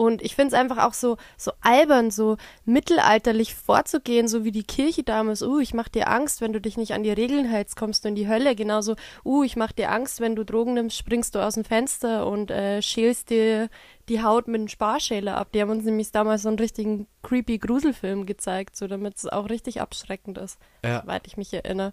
Und 0.00 0.22
ich 0.22 0.34
finde 0.34 0.54
es 0.54 0.58
einfach 0.58 0.82
auch 0.82 0.94
so, 0.94 1.18
so 1.36 1.52
albern, 1.60 2.10
so 2.10 2.38
mittelalterlich 2.64 3.54
vorzugehen, 3.54 4.28
so 4.28 4.44
wie 4.44 4.50
die 4.50 4.62
Kirche 4.62 5.02
damals. 5.02 5.42
Uh, 5.42 5.58
ich 5.58 5.74
mach 5.74 5.90
dir 5.90 6.08
Angst, 6.08 6.40
wenn 6.40 6.54
du 6.54 6.60
dich 6.60 6.78
nicht 6.78 6.94
an 6.94 7.02
die 7.02 7.12
Regeln 7.12 7.44
hältst, 7.44 7.76
kommst 7.76 8.04
du 8.04 8.08
in 8.08 8.14
die 8.14 8.26
Hölle. 8.26 8.54
Genauso, 8.56 8.96
uh, 9.26 9.42
ich 9.42 9.56
mach 9.56 9.72
dir 9.72 9.90
Angst, 9.90 10.20
wenn 10.20 10.36
du 10.36 10.42
Drogen 10.42 10.72
nimmst, 10.72 10.96
springst 10.96 11.34
du 11.34 11.40
aus 11.40 11.52
dem 11.52 11.64
Fenster 11.64 12.26
und 12.26 12.50
äh, 12.50 12.80
schälst 12.80 13.28
dir 13.28 13.68
die 14.08 14.22
Haut 14.22 14.48
mit 14.48 14.60
einem 14.60 14.68
Sparschäler 14.68 15.36
ab. 15.36 15.48
Die 15.52 15.60
haben 15.60 15.68
uns 15.68 15.84
nämlich 15.84 16.10
damals 16.12 16.44
so 16.44 16.48
einen 16.48 16.58
richtigen 16.58 17.06
creepy 17.22 17.58
Gruselfilm 17.58 18.24
gezeigt, 18.24 18.76
so 18.76 18.86
damit 18.86 19.18
es 19.18 19.26
auch 19.26 19.50
richtig 19.50 19.82
abschreckend 19.82 20.38
ist, 20.38 20.58
Ja. 20.82 21.02
soweit 21.02 21.26
ich 21.26 21.36
mich 21.36 21.52
erinnere. 21.52 21.92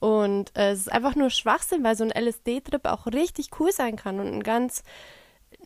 Und 0.00 0.50
äh, 0.56 0.72
es 0.72 0.80
ist 0.80 0.92
einfach 0.92 1.14
nur 1.14 1.30
Schwachsinn, 1.30 1.84
weil 1.84 1.94
so 1.94 2.02
ein 2.02 2.10
LSD-Trip 2.10 2.84
auch 2.86 3.06
richtig 3.06 3.50
cool 3.60 3.70
sein 3.70 3.94
kann 3.94 4.18
und 4.18 4.26
einen 4.26 4.42
ganz 4.42 4.82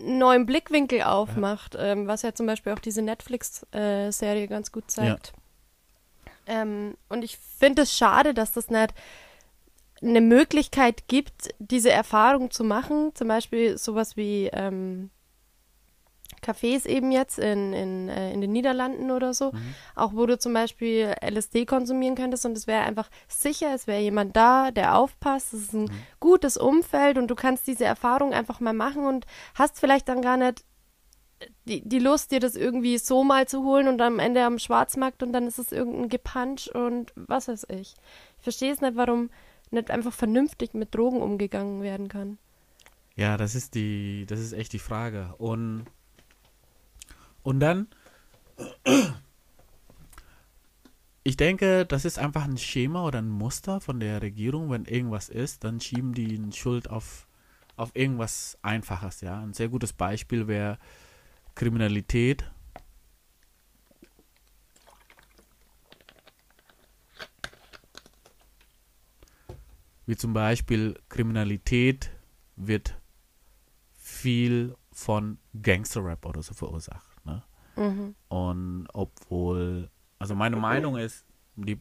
neuen 0.01 0.47
Blickwinkel 0.47 1.03
aufmacht, 1.03 1.77
ähm, 1.79 2.07
was 2.07 2.23
ja 2.23 2.35
zum 2.35 2.47
Beispiel 2.47 2.73
auch 2.73 2.79
diese 2.79 3.03
Netflix-Serie 3.03 4.49
ganz 4.49 4.73
gut 4.73 4.91
zeigt. 4.91 5.33
Ähm, 6.47 6.97
und 7.09 7.23
ich 7.23 7.39
finde 7.39 7.83
es 7.83 7.97
schade, 7.97 8.35
dass 8.35 8.53
das 8.53 8.71
nicht 8.71 8.95
eine 10.01 10.21
Möglichkeit 10.21 11.09
gibt, 11.09 11.49
diese 11.59 11.91
Erfahrung 11.91 12.51
zu 12.51 12.65
machen. 12.65 13.15
Zum 13.15 13.29
Beispiel 13.29 13.77
sowas 13.77 14.17
wie 14.17 14.49
ähm, 14.53 15.11
Cafés 16.43 16.87
eben 16.87 17.11
jetzt 17.11 17.39
in, 17.39 17.73
in, 17.73 18.09
äh, 18.09 18.33
in 18.33 18.41
den 18.41 18.53
Niederlanden 18.53 19.11
oder 19.11 19.35
so, 19.35 19.53
auch 19.95 20.15
wo 20.15 20.27
du 20.27 20.39
zum 20.39 20.53
Beispiel 20.53 21.15
LSD 21.21 21.67
konsumieren 21.67 22.15
könntest 22.15 22.47
und 22.47 22.57
es 22.57 22.67
wäre 22.67 22.83
einfach 22.83 23.11
sicher, 23.29 23.75
es 23.75 23.87
wäre 23.87 24.01
jemand 24.01 24.37
da, 24.37 24.71
der 24.71 24.97
aufpasst, 24.97 25.53
es 25.53 25.63
ist 25.65 25.75
ein 25.75 25.91
gutes 26.21 26.57
Umfeld 26.57 27.19
und 27.19 27.29
du 27.29 27.35
kannst 27.35 27.67
diese 27.67 27.85
Erfahrung 27.85 28.33
einfach 28.33 28.61
mal 28.61 28.73
machen 28.73 29.05
und 29.05 29.27
hast 29.55 29.81
vielleicht 29.81 30.09
dann 30.09 30.23
gar 30.23 30.37
nicht 30.37 30.65
die, 31.67 31.87
die 31.87 31.99
Lust, 31.99 32.33
dir 32.33 32.41
das 32.41 32.57
irgendwie 32.57 32.99
so 32.99 33.25
mal 33.25 33.47
zu 33.47 33.63
holen 33.65 33.89
und 33.89 34.01
am 34.01 34.19
Ende 34.19 34.45
am 34.45 34.59
Schwarzmarkt 34.59 35.23
und 35.23 35.33
dann 35.33 35.47
ist 35.47 35.59
es 35.59 35.73
irgendein 35.73 36.09
Gepunch 36.09 36.75
und 36.75 37.13
was 37.15 37.49
weiß 37.49 37.67
ich. 37.71 37.95
Ich 38.39 38.43
verstehe 38.43 38.73
es 38.73 38.81
nicht, 38.81 38.97
warum 38.97 39.31
nicht 39.71 39.91
einfach 39.91 40.13
vernünftig 40.13 40.75
mit 40.75 40.95
Drogen 40.95 41.21
umgegangen 41.21 41.83
werden 41.83 42.09
kann. 42.09 42.39
Ja, 43.15 43.37
das 43.37 43.55
ist 43.55 43.75
die, 43.75 44.27
das 44.27 44.41
ist 44.41 44.53
echt 44.53 44.73
die 44.73 44.79
Frage. 44.79 45.35
Und, 45.39 45.87
und 47.49 47.61
dann, 47.61 47.89
ich 51.25 51.39
denke, 51.39 51.87
das 51.87 52.05
ist 52.05 52.19
einfach 52.19 52.45
ein 52.45 52.59
Schema 52.59 53.07
oder 53.07 53.21
ein 53.21 53.31
Muster 53.31 53.81
von 53.81 54.01
der 54.01 54.21
Regierung. 54.21 54.71
Wenn 54.71 54.85
irgendwas 54.85 55.31
ist, 55.31 55.65
dann 55.65 55.81
schieben 55.81 56.13
die 56.13 56.37
eine 56.37 56.53
Schuld 56.53 56.91
auf, 56.91 57.27
auf 57.77 57.93
irgendwas 57.95 58.59
Einfaches. 58.61 59.23
Ja, 59.23 59.41
ein 59.41 59.55
sehr 59.55 59.71
gutes 59.71 59.95
Beispiel 59.95 60.47
wäre 60.47 60.79
Kriminalität. 61.55 62.51
Wie 70.05 70.17
zum 70.17 70.35
Beispiel 70.35 71.01
Kriminalität 71.09 72.11
wird 72.57 73.01
viel 73.95 74.77
von 74.93 75.39
Gangster-Rap 75.63 76.27
oder 76.27 76.43
so 76.43 76.53
verursacht. 76.53 77.08
Mhm. 77.79 78.15
Und 78.29 78.89
obwohl, 78.93 79.91
also 80.19 80.35
meine 80.35 80.57
Meinung 80.57 80.97
ist, 80.97 81.25
die, 81.55 81.79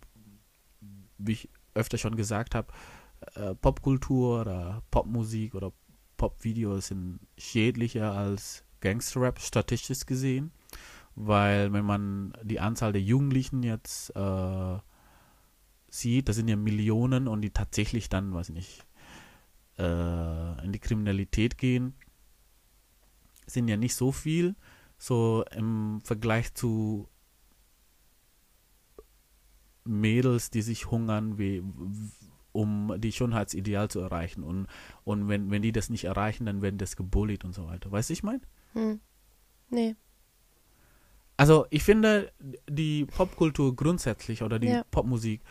wie 1.18 1.32
ich 1.32 1.50
öfter 1.74 1.98
schon 1.98 2.16
gesagt 2.16 2.56
habe, 2.56 2.72
äh, 3.36 3.56
Popkultur 3.56 4.42
oder 4.42 4.84
Popmusik 4.92 5.56
oder 5.56 5.74
Popvideos 6.18 6.88
sind 6.88 7.20
schädlicher 7.38 8.12
als 8.14 8.64
Gangster-Rap, 8.82 9.40
statistisch 9.40 10.06
gesehen. 10.06 10.52
Weil 11.16 11.74
wenn 11.74 11.86
man 11.86 12.38
die 12.44 12.60
Anzahl 12.60 12.94
der 12.94 13.02
Jugendlichen 13.02 13.64
jetzt 13.64 14.16
äh, 14.16 14.78
sieht, 15.90 16.30
das 16.30 16.36
sind 16.36 16.48
ja 16.48 16.56
Millionen 16.56 17.28
und 17.28 17.42
die 17.42 17.50
tatsächlich 17.50 18.08
dann, 18.08 18.34
weiß 18.36 18.50
ich 18.50 18.56
nicht, 18.56 18.86
äh, 19.80 20.64
in 20.64 20.72
die 20.72 20.80
Kriminalität 20.80 21.58
gehen, 21.58 21.96
sind 23.48 23.68
ja 23.68 23.78
nicht 23.78 23.96
so 23.96 24.12
viel, 24.12 24.56
so 24.98 25.44
im 25.56 26.02
Vergleich 26.04 26.54
zu 26.54 27.08
Mädels, 29.84 30.50
die 30.50 30.62
sich 30.62 30.92
hungern, 30.92 31.38
wie, 31.38 31.64
um 32.52 32.94
die 32.98 33.12
Schönheitsideal 33.12 33.90
zu 33.90 34.00
erreichen. 34.00 34.44
Und, 34.44 34.68
und 35.04 35.28
wenn, 35.28 35.50
wenn 35.52 35.62
die 35.62 35.72
das 35.72 35.90
nicht 35.90 36.06
erreichen, 36.06 36.46
dann 36.46 36.62
werden 36.62 36.78
das 36.78 36.96
gebullied 36.96 37.46
und 37.46 37.54
so 37.54 37.68
weiter. 37.68 37.92
Weißt 37.92 38.10
du, 38.10 38.14
ich 38.14 38.24
meine? 38.24 38.42
Hm. 38.74 39.00
Nee. 39.70 39.96
Also 41.38 41.68
ich 41.70 41.84
finde, 41.84 42.32
die 42.70 43.06
Popkultur 43.06 43.76
grundsätzlich 43.76 44.42
oder 44.42 44.60
die 44.60 44.68
Ja. 44.70 44.84
Popmusik 44.90 45.42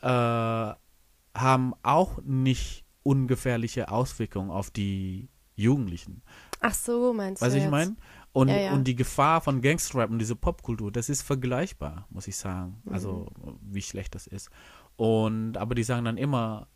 äh, 0.00 0.06
haben 0.06 1.74
auch 1.82 2.22
nicht 2.22 2.84
ungefährliche 3.02 3.90
Auswirkungen 3.90 4.50
auf 4.50 4.70
die 4.70 5.28
Jugendlichen. 5.56 6.22
Ach 6.60 6.74
so, 6.74 7.12
meinst 7.12 7.42
Was 7.42 7.50
du 7.50 7.56
ich 7.58 7.64
jetzt? 7.64 7.70
meine? 7.70 7.96
Und, 8.34 8.48
Ja, 8.48 8.56
ja. 8.56 8.72
und 8.74 8.84
die 8.84 8.96
Gefahr 8.96 9.40
von 9.40 9.62
Gangsterrap 9.62 10.10
und 10.10 10.18
diese 10.18 10.34
Popkultur, 10.34 10.90
das 10.90 11.08
ist 11.08 11.22
vergleichbar, 11.22 12.06
muss 12.10 12.26
ich 12.26 12.36
sagen. 12.36 12.82
Mhm. 12.84 12.92
Also, 12.92 13.26
wie 13.62 13.80
schlecht 13.80 14.14
das 14.16 14.26
ist. 14.26 14.50
Und, 14.96 15.56
aber 15.56 15.76
die 15.76 15.84
sagen 15.84 16.04
dann 16.04 16.16
immer, 16.16 16.66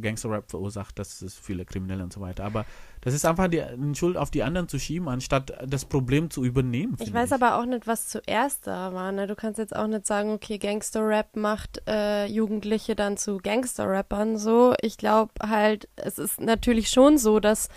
Gangsterrap 0.00 0.50
verursacht, 0.50 0.98
das 0.98 1.20
ist 1.20 1.38
viele 1.38 1.64
Kriminelle 1.64 2.02
und 2.02 2.12
so 2.12 2.22
weiter. 2.22 2.44
Aber 2.44 2.64
das 3.02 3.12
ist 3.12 3.26
einfach 3.26 3.48
die, 3.48 3.62
Schuld 3.94 4.16
auf 4.16 4.30
die 4.30 4.42
anderen 4.42 4.66
zu 4.66 4.78
schieben, 4.78 5.08
anstatt 5.08 5.52
das 5.66 5.84
Problem 5.84 6.30
zu 6.30 6.42
übernehmen. 6.42 6.96
Ich 7.00 7.12
weiß 7.12 7.32
aber 7.32 7.58
auch 7.58 7.66
nicht, 7.66 7.86
was 7.86 8.08
zuerst 8.08 8.66
da 8.66 8.94
war. 8.94 9.12
Ne? 9.12 9.26
Du 9.26 9.34
kannst 9.34 9.58
jetzt 9.58 9.76
auch 9.76 9.86
nicht 9.86 10.06
sagen, 10.06 10.32
okay, 10.32 10.58
Gangster-Rap 10.58 11.36
macht 11.36 11.82
äh, 11.86 12.26
Jugendliche 12.26 12.96
dann 12.96 13.16
zu 13.16 13.36
Gangster-Rappern. 13.38 14.38
So, 14.38 14.74
ich 14.80 14.96
glaube 14.96 15.32
halt, 15.42 15.88
es 15.96 16.18
ist 16.18 16.40
natürlich 16.40 16.88
schon 16.88 17.18
so, 17.18 17.40
dass 17.40 17.68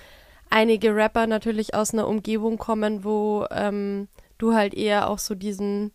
einige 0.49 0.95
Rapper 0.95 1.27
natürlich 1.27 1.73
aus 1.73 1.93
einer 1.93 2.07
Umgebung 2.07 2.57
kommen, 2.57 3.03
wo 3.03 3.45
ähm, 3.51 4.07
du 4.37 4.53
halt 4.53 4.73
eher 4.73 5.09
auch 5.09 5.19
so 5.19 5.35
diesen 5.35 5.91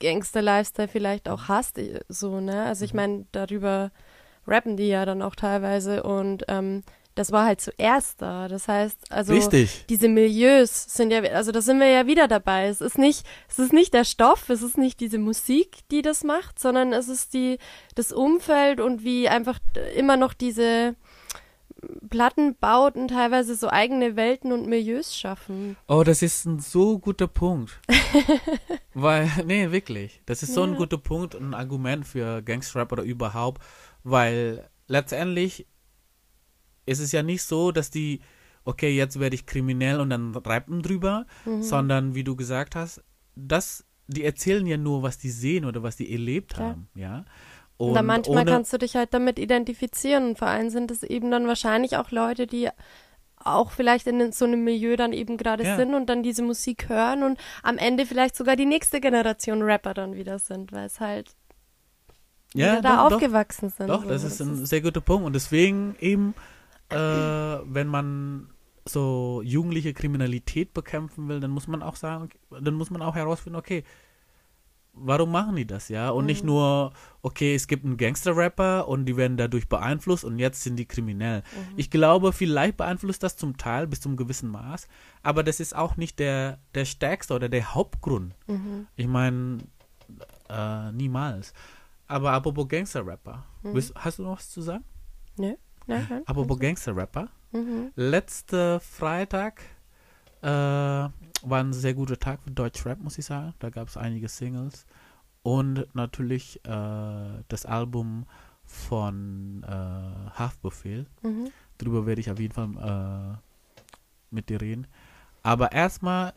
Gangster-Lifestyle 0.00 0.88
vielleicht 0.88 1.28
auch 1.28 1.48
hast, 1.48 1.78
äh, 1.78 2.00
so, 2.08 2.40
ne? 2.40 2.64
Also 2.64 2.84
ich 2.84 2.94
meine, 2.94 3.26
darüber 3.32 3.90
rappen 4.46 4.76
die 4.76 4.88
ja 4.88 5.04
dann 5.04 5.22
auch 5.22 5.34
teilweise 5.34 6.02
und 6.02 6.44
ähm, 6.48 6.82
das 7.16 7.32
war 7.32 7.46
halt 7.46 7.62
zuerst 7.62 8.20
da. 8.20 8.46
Das 8.46 8.68
heißt, 8.68 9.10
also 9.10 9.32
Richtig. 9.32 9.86
diese 9.88 10.08
Milieus 10.08 10.84
sind 10.84 11.10
ja, 11.10 11.22
also 11.22 11.50
da 11.50 11.62
sind 11.62 11.80
wir 11.80 11.88
ja 11.88 12.06
wieder 12.06 12.28
dabei. 12.28 12.66
Es 12.68 12.82
ist 12.82 12.98
nicht, 12.98 13.26
es 13.48 13.58
ist 13.58 13.72
nicht 13.72 13.94
der 13.94 14.04
Stoff, 14.04 14.50
es 14.50 14.62
ist 14.62 14.76
nicht 14.76 15.00
diese 15.00 15.18
Musik, 15.18 15.78
die 15.90 16.02
das 16.02 16.24
macht, 16.24 16.58
sondern 16.58 16.92
es 16.92 17.08
ist 17.08 17.32
die, 17.32 17.58
das 17.94 18.12
Umfeld 18.12 18.80
und 18.80 19.02
wie 19.02 19.30
einfach 19.30 19.58
immer 19.96 20.18
noch 20.18 20.34
diese 20.34 20.94
Plattenbauten 22.10 23.08
teilweise 23.08 23.54
so 23.54 23.68
eigene 23.68 24.16
Welten 24.16 24.52
und 24.52 24.66
Milieus 24.66 25.16
schaffen. 25.16 25.76
Oh, 25.88 26.02
das 26.04 26.22
ist 26.22 26.44
ein 26.46 26.58
so 26.60 26.98
guter 26.98 27.26
Punkt. 27.28 27.80
weil, 28.94 29.30
nee, 29.44 29.70
wirklich. 29.70 30.20
Das 30.26 30.42
ist 30.42 30.54
so 30.54 30.62
ein 30.62 30.72
Ja. 30.72 30.76
guter 30.76 30.98
Punkt, 30.98 31.34
ein 31.34 31.54
Argument 31.54 32.06
für 32.06 32.42
Gangsterrap 32.42 32.92
oder 32.92 33.02
überhaupt, 33.02 33.62
weil 34.04 34.68
letztendlich 34.88 35.66
ist 36.86 37.00
es 37.00 37.12
ja 37.12 37.22
nicht 37.22 37.42
so, 37.42 37.72
dass 37.72 37.90
die, 37.90 38.20
okay, 38.64 38.94
jetzt 38.96 39.18
werde 39.18 39.34
ich 39.34 39.46
kriminell 39.46 40.00
und 40.00 40.10
dann 40.10 40.34
rappen 40.34 40.82
drüber, 40.82 41.26
Mhm. 41.44 41.62
sondern 41.62 42.14
wie 42.14 42.24
du 42.24 42.36
gesagt 42.36 42.76
hast, 42.76 43.02
das, 43.34 43.84
die 44.06 44.24
erzählen 44.24 44.66
ja 44.66 44.76
nur, 44.76 45.02
was 45.02 45.18
die 45.18 45.30
sehen 45.30 45.64
oder 45.64 45.82
was 45.82 45.96
die 45.96 46.10
erlebt 46.12 46.54
Klar. 46.54 46.70
haben, 46.70 46.88
ja. 46.94 47.24
Und, 47.78 47.88
Und 47.88 47.94
da 47.94 48.02
manchmal 48.02 48.42
ohne, 48.42 48.50
kannst 48.50 48.72
du 48.72 48.78
dich 48.78 48.96
halt 48.96 49.12
damit 49.12 49.38
identifizieren 49.38 50.28
und 50.28 50.38
vor 50.38 50.48
allem 50.48 50.70
sind 50.70 50.90
es 50.90 51.02
eben 51.02 51.30
dann 51.30 51.46
wahrscheinlich 51.46 51.96
auch 51.96 52.10
Leute, 52.10 52.46
die 52.46 52.70
auch 53.36 53.70
vielleicht 53.70 54.06
in 54.06 54.32
so 54.32 54.44
einem 54.44 54.64
Milieu 54.64 54.96
dann 54.96 55.12
eben 55.12 55.36
gerade 55.36 55.64
Ja. 55.64 55.76
sind 55.76 55.94
und 55.94 56.06
dann 56.06 56.22
diese 56.22 56.42
Musik 56.42 56.88
hören 56.88 57.22
und 57.22 57.38
am 57.62 57.78
Ende 57.78 58.06
vielleicht 58.06 58.34
sogar 58.36 58.56
die 58.56 58.66
nächste 58.66 59.00
Generation 59.00 59.62
Rapper 59.62 59.94
dann 59.94 60.14
wieder 60.14 60.38
sind, 60.38 60.72
weil 60.72 60.86
es 60.86 61.00
halt 61.00 61.34
ja, 62.54 62.80
da 62.80 63.08
doch. 63.08 63.14
aufgewachsen 63.14 63.68
sind. 63.68 63.88
Doch, 63.88 64.02
so. 64.02 64.08
das 64.08 64.24
ist 64.24 64.40
ein 64.40 64.64
sehr 64.64 64.80
guter 64.80 65.00
Punkt. 65.00 65.26
Und 65.26 65.34
deswegen 65.34 65.96
eben, 66.00 66.34
äh, 66.88 66.96
wenn 66.96 67.88
man 67.88 68.50
so 68.88 69.42
jugendliche 69.44 69.92
Kriminalität 69.92 70.72
bekämpfen 70.72 71.28
will, 71.28 71.40
dann 71.40 71.50
muss 71.50 71.66
man 71.66 71.82
auch 71.82 71.96
sagen, 71.96 72.30
dann 72.50 72.74
muss 72.74 72.90
man 72.90 73.02
auch 73.02 73.16
herausfinden, 73.16 73.58
okay, 73.58 73.84
warum 74.96 75.30
machen 75.30 75.56
die 75.56 75.66
das, 75.66 75.88
ja? 75.88 76.10
Und 76.10 76.24
mhm. 76.24 76.26
nicht 76.26 76.44
nur, 76.44 76.92
okay, 77.22 77.54
es 77.54 77.68
gibt 77.68 77.84
einen 77.84 77.96
Gangster-Rapper 77.96 78.88
und 78.88 79.04
die 79.06 79.16
werden 79.16 79.36
dadurch 79.36 79.68
beeinflusst 79.68 80.24
und 80.24 80.38
jetzt 80.38 80.62
sind 80.62 80.76
die 80.76 80.86
kriminell. 80.86 81.40
Mhm. 81.40 81.74
Ich 81.76 81.90
glaube, 81.90 82.32
vielleicht 82.32 82.76
beeinflusst 82.76 83.22
das 83.22 83.36
zum 83.36 83.56
Teil 83.56 83.86
bis 83.86 84.00
zum 84.00 84.16
gewissen 84.16 84.50
Maß, 84.50 84.88
aber 85.22 85.42
das 85.42 85.60
ist 85.60 85.76
auch 85.76 85.96
nicht 85.96 86.18
der, 86.18 86.58
der 86.74 86.84
stärkste 86.84 87.34
oder 87.34 87.48
der 87.48 87.74
Hauptgrund. 87.74 88.34
Mhm. 88.46 88.86
Ich 88.96 89.06
meine, 89.06 89.58
äh, 90.48 90.92
niemals. 90.92 91.52
Aber 92.08 92.32
apropos 92.32 92.68
Gangster-Rapper, 92.68 93.44
mhm. 93.62 93.82
hast 93.96 94.18
du 94.18 94.22
noch 94.22 94.38
was 94.38 94.50
zu 94.50 94.62
sagen? 94.62 94.84
Nö. 95.36 95.54
Nein, 95.86 96.06
nein. 96.08 96.22
Apropos 96.26 96.58
Gangster-Rapper, 96.58 97.28
mhm. 97.52 97.92
letzte 97.94 98.80
Freitag 98.80 99.62
äh, 100.42 101.08
war 101.48 101.60
ein 101.60 101.72
sehr 101.72 101.94
guter 101.94 102.18
Tag 102.18 102.42
für 102.42 102.50
Deutschrap, 102.50 103.00
muss 103.00 103.18
ich 103.18 103.24
sagen. 103.24 103.54
Da 103.58 103.70
gab 103.70 103.88
es 103.88 103.96
einige 103.96 104.28
Singles 104.28 104.86
und 105.42 105.86
natürlich 105.94 106.60
äh, 106.64 107.42
das 107.48 107.66
Album 107.66 108.26
von 108.64 109.62
äh, 109.62 110.30
Haftbefehl. 110.38 111.06
Mhm. 111.22 111.50
Darüber 111.78 112.06
werde 112.06 112.20
ich 112.20 112.30
auf 112.30 112.40
jeden 112.40 112.52
Fall 112.52 113.36
äh, 113.36 114.34
mit 114.34 114.48
dir 114.48 114.60
reden. 114.60 114.86
Aber 115.42 115.72
erstmal 115.72 116.34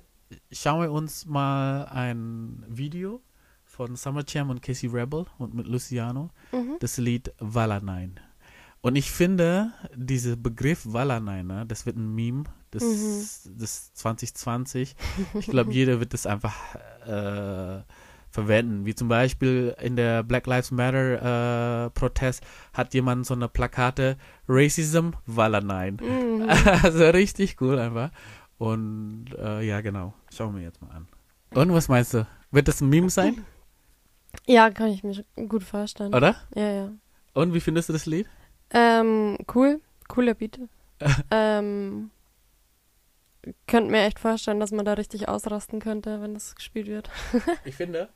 schauen 0.52 0.82
wir 0.82 0.92
uns 0.92 1.26
mal 1.26 1.86
ein 1.86 2.64
Video 2.68 3.22
von 3.66 3.96
Summer 3.96 4.24
Jam 4.28 4.50
und 4.50 4.62
Casey 4.62 4.90
Rebel 4.90 5.26
und 5.40 5.54
mit 5.56 5.68
Luciano. 5.68 6.30
Mhm. 6.52 6.78
Das 6.80 6.98
Lied 6.98 7.34
Valanein. 7.40 8.20
Und 8.82 8.96
ich 8.96 9.12
finde, 9.12 9.72
dieser 9.94 10.36
Begriff 10.38 10.82
Valanein, 10.86 11.48
ne, 11.48 11.66
das 11.68 11.86
wird 11.86 11.98
ein 11.98 12.16
Meme 12.16 12.46
des, 12.74 13.46
mhm. 13.46 13.58
des 13.58 13.94
2020. 13.94 14.96
Ich 15.40 15.48
glaube, 15.48 15.74
jeder 15.74 16.00
wird 16.00 16.14
das 16.14 16.26
einfach 16.26 16.56
äh, 17.06 17.84
verwenden. 18.30 18.86
Wie 18.86 18.96
zum 18.96 19.10
Beispiel 19.10 19.76
in 19.82 19.96
der 19.96 20.24
Black 20.24 20.48
Lives 20.48 20.72
Matter 20.72 21.86
äh, 21.86 21.90
Protest 21.90 22.44
hat 22.74 22.94
jemand 22.94 23.26
so 23.26 23.34
eine 23.34 23.50
Plakate 23.50 24.18
Racism 24.48 25.10
Valanein. 25.26 25.98
Mhm. 26.02 26.50
Also 26.84 27.10
richtig 27.10 27.60
cool 27.62 27.80
einfach. 27.80 28.12
Und 28.58 29.26
äh, 29.38 29.62
ja, 29.62 29.82
genau. 29.82 30.14
Schauen 30.34 30.56
wir 30.56 30.64
jetzt 30.64 30.82
mal 30.82 30.92
an. 30.92 31.08
Und 31.54 31.74
was 31.74 31.88
meinst 31.88 32.14
du? 32.14 32.28
Wird 32.52 32.68
das 32.68 32.82
ein 32.82 32.90
Meme 32.90 33.10
sein? 33.10 33.44
Ja, 34.46 34.70
kann 34.70 34.90
ich 34.90 35.04
mir 35.04 35.24
gut 35.48 35.64
vorstellen. 35.64 36.14
Oder? 36.14 36.36
Ja, 36.56 36.72
ja. 36.72 36.92
Und 37.34 37.54
wie 37.54 37.60
findest 37.60 37.90
du 37.90 37.94
das 37.94 38.06
Lied? 38.06 38.28
Ähm, 38.72 39.38
cool. 39.54 39.82
Cooler 40.08 40.34
Beat. 40.34 40.60
ähm, 41.32 42.12
könnte 43.68 43.92
mir 43.92 44.04
echt 44.04 44.20
vorstellen, 44.20 44.60
dass 44.60 44.72
man 44.72 44.86
da 44.86 44.94
richtig 44.94 45.28
ausrasten 45.28 45.80
könnte, 45.80 46.22
wenn 46.22 46.34
das 46.34 46.56
gespielt 46.56 46.88
wird. 46.88 47.10
ich 47.66 47.76
finde, 47.76 48.10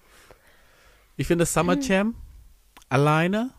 ich 1.16 1.28
finde 1.28 1.46
Summer 1.46 1.80
Jam 1.80 2.16
alleine 2.90 3.52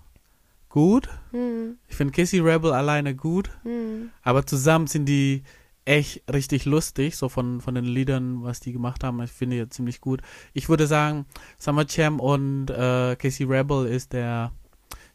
gut. 0.69 1.09
Hm. 1.31 1.79
Ich 1.89 1.97
finde 1.97 2.13
Kissy 2.13 2.41
Rebel 2.41 2.73
alleine 2.73 3.15
gut. 3.15 3.51
Hm. 3.63 4.11
Aber 4.23 4.45
zusammen 4.45 4.87
sind 4.87 5.07
die 5.07 5.43
echt 5.85 6.23
richtig 6.33 6.65
lustig, 6.65 7.17
so 7.17 7.29
von, 7.29 7.61
von 7.61 7.75
den 7.75 7.85
Liedern, 7.85 8.43
was 8.43 8.61
die 8.61 8.73
gemacht 8.73 9.05
haben. 9.05 9.23
Ich 9.23 9.31
finde 9.31 9.57
ja 9.57 9.69
ziemlich 9.69 10.01
gut. 10.01 10.23
Ich 10.53 10.69
würde 10.69 10.87
sagen, 10.87 11.27
Summer 11.59 11.85
Jam 11.89 12.21
und 12.21 12.71
äh, 12.71 13.17
Casey 13.17 13.47
Rebel 13.47 13.87
ist 13.87 14.13
der 14.13 14.53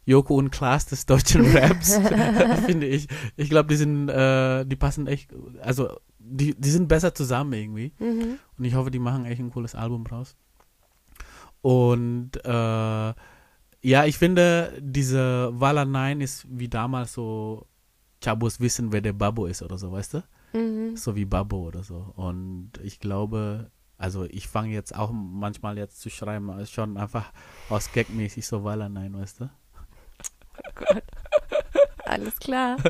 Joko 0.04 0.36
und 0.36 0.50
Klaas 0.50 0.86
des 0.86 1.06
deutschen 1.06 1.44
Raps, 1.56 1.98
finde 2.66 2.86
ich. 2.86 3.08
Ich 3.36 3.50
glaube, 3.50 3.68
die 3.68 3.76
sind, 3.76 4.08
äh, 4.08 4.64
die 4.64 4.76
passen 4.76 5.06
echt, 5.06 5.32
also 5.62 5.96
die, 6.18 6.54
die 6.54 6.70
sind 6.70 6.88
besser 6.88 7.14
zusammen 7.14 7.52
irgendwie. 7.52 7.92
Mhm. 7.98 8.38
Und 8.58 8.64
ich 8.64 8.74
hoffe, 8.74 8.90
die 8.90 8.98
machen 8.98 9.24
echt 9.24 9.40
ein 9.40 9.50
cooles 9.50 9.74
Album 9.74 10.06
raus. 10.06 10.36
Und 11.62 12.36
äh, 12.44 13.14
ja, 13.82 14.04
ich 14.04 14.18
finde, 14.18 14.72
diese 14.80 15.50
Wala 15.52 15.84
9 15.84 16.20
ist 16.20 16.46
wie 16.50 16.68
damals 16.68 17.14
so 17.14 17.66
Chabos 18.22 18.60
wissen, 18.60 18.92
wer 18.92 19.00
der 19.00 19.14
Babo 19.14 19.46
ist 19.46 19.62
oder 19.62 19.78
so, 19.78 19.92
weißt 19.92 20.14
du? 20.14 20.22
Mhm. 20.52 20.96
So 20.96 21.16
wie 21.16 21.24
Babo 21.24 21.66
oder 21.66 21.82
so. 21.82 22.12
Und 22.16 22.72
ich 22.82 23.00
glaube, 23.00 23.70
also 23.96 24.24
ich 24.24 24.48
fange 24.48 24.72
jetzt 24.72 24.94
auch 24.94 25.12
manchmal 25.12 25.78
jetzt 25.78 26.00
zu 26.00 26.10
schreiben, 26.10 26.52
schon 26.66 26.96
einfach 26.96 27.32
aus 27.68 27.92
Gagmäßig 27.92 28.46
so 28.46 28.64
Wala 28.64 28.88
9, 28.88 29.14
weißt 29.14 29.40
du? 29.40 29.50
Oh 30.66 30.70
Gott. 30.74 31.02
Alles 32.04 32.36
klar. 32.38 32.76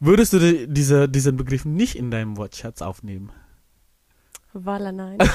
Würdest 0.00 0.32
du 0.32 0.38
die, 0.38 0.66
diese, 0.68 1.08
diesen 1.08 1.36
Begriff 1.36 1.64
nicht 1.64 1.96
in 1.96 2.10
deinem 2.10 2.36
Wortschatz 2.36 2.82
aufnehmen? 2.82 3.32
Walla 4.52 4.92
nein. 4.92 5.18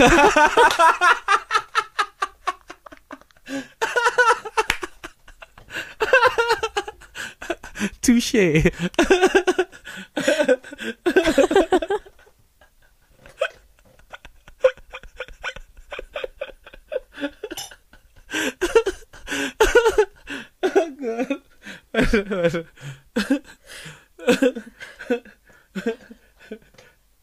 Touché. 8.02 8.72
oh 20.62 20.90
Gott. 21.00 21.42
Warte, 21.92 21.92
warte. 21.92 22.13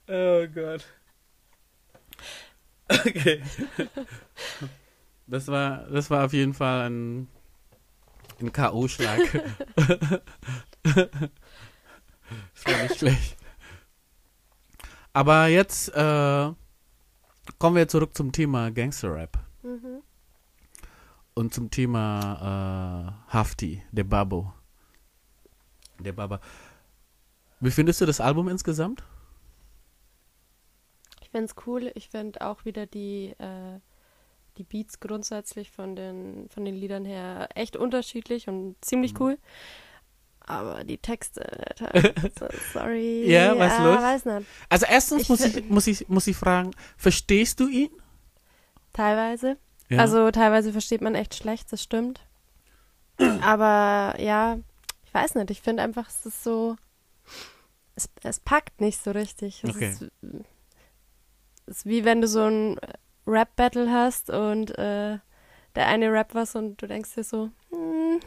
oh 0.08 0.46
Gott. 0.54 0.86
Okay. 2.88 3.42
Das 5.26 5.46
war, 5.46 5.86
das 5.88 6.10
war 6.10 6.24
auf 6.24 6.32
jeden 6.32 6.54
Fall 6.54 6.90
ein, 6.90 7.28
ein 8.40 8.52
K.O.-Schlag. 8.52 9.20
das 10.82 11.04
war 12.64 12.82
nicht 12.82 12.98
schlecht. 12.98 13.36
Aber 15.12 15.46
jetzt 15.46 15.88
äh, 15.90 16.52
kommen 17.58 17.76
wir 17.76 17.88
zurück 17.88 18.16
zum 18.16 18.32
Thema 18.32 18.70
Gangster-Rap. 18.70 19.38
Mhm. 19.62 20.02
Und 21.34 21.54
zum 21.54 21.70
Thema 21.70 23.14
äh, 23.28 23.32
Hafti, 23.32 23.82
der 23.92 24.04
Babo. 24.04 24.52
Der 26.02 26.12
Baba. 26.12 26.40
Wie 27.60 27.70
findest 27.70 28.00
du 28.00 28.06
das 28.06 28.20
Album 28.20 28.48
insgesamt? 28.48 29.02
Ich 31.20 31.28
finde 31.30 31.46
es 31.46 31.66
cool. 31.66 31.92
Ich 31.94 32.08
finde 32.08 32.40
auch 32.40 32.64
wieder 32.64 32.86
die, 32.86 33.34
äh, 33.38 33.78
die 34.56 34.64
Beats 34.64 35.00
grundsätzlich 35.00 35.70
von 35.70 35.94
den, 35.94 36.48
von 36.48 36.64
den 36.64 36.74
Liedern 36.74 37.04
her 37.04 37.48
echt 37.54 37.76
unterschiedlich 37.76 38.48
und 38.48 38.76
ziemlich 38.80 39.14
mhm. 39.14 39.20
cool. 39.20 39.38
Aber 40.40 40.82
die 40.82 40.98
Texte, 40.98 41.74
so, 42.38 42.48
sorry. 42.72 43.30
ja, 43.30 43.56
was 43.56 43.72
ja, 43.78 43.84
los? 43.84 44.02
Weiß 44.02 44.24
nicht. 44.24 44.46
Also 44.68 44.86
erstens 44.88 45.22
ich 45.22 45.28
muss, 45.28 45.40
ich, 45.42 45.68
muss, 45.68 45.86
ich, 45.86 46.08
muss 46.08 46.26
ich 46.26 46.36
fragen, 46.36 46.72
verstehst 46.96 47.60
du 47.60 47.68
ihn? 47.68 47.90
Teilweise. 48.92 49.58
Ja. 49.88 49.98
Also 49.98 50.30
teilweise 50.30 50.72
versteht 50.72 51.02
man 51.02 51.14
echt 51.14 51.34
schlecht, 51.34 51.72
das 51.72 51.82
stimmt. 51.82 52.20
Aber 53.42 54.18
ja, 54.18 54.58
ich 55.10 55.14
weiß 55.14 55.34
nicht, 55.34 55.50
ich 55.50 55.60
finde 55.60 55.82
einfach, 55.82 56.08
es 56.08 56.24
ist 56.24 56.44
so, 56.44 56.76
es, 57.96 58.08
es 58.22 58.38
packt 58.38 58.80
nicht 58.80 59.02
so 59.02 59.10
richtig. 59.10 59.64
Es, 59.64 59.70
okay. 59.70 59.88
ist, 59.90 60.08
ist 61.66 61.84
wie 61.84 62.04
wenn 62.04 62.20
du 62.20 62.28
so 62.28 62.44
ein 62.44 62.78
Rap-Battle 63.26 63.90
hast 63.90 64.30
und 64.30 64.70
äh, 64.78 65.18
der 65.74 65.86
eine 65.88 66.12
Rap 66.12 66.32
was 66.36 66.54
und 66.54 66.80
du 66.80 66.86
denkst 66.86 67.16
dir 67.16 67.24
so, 67.24 67.50
hm. 67.70 68.20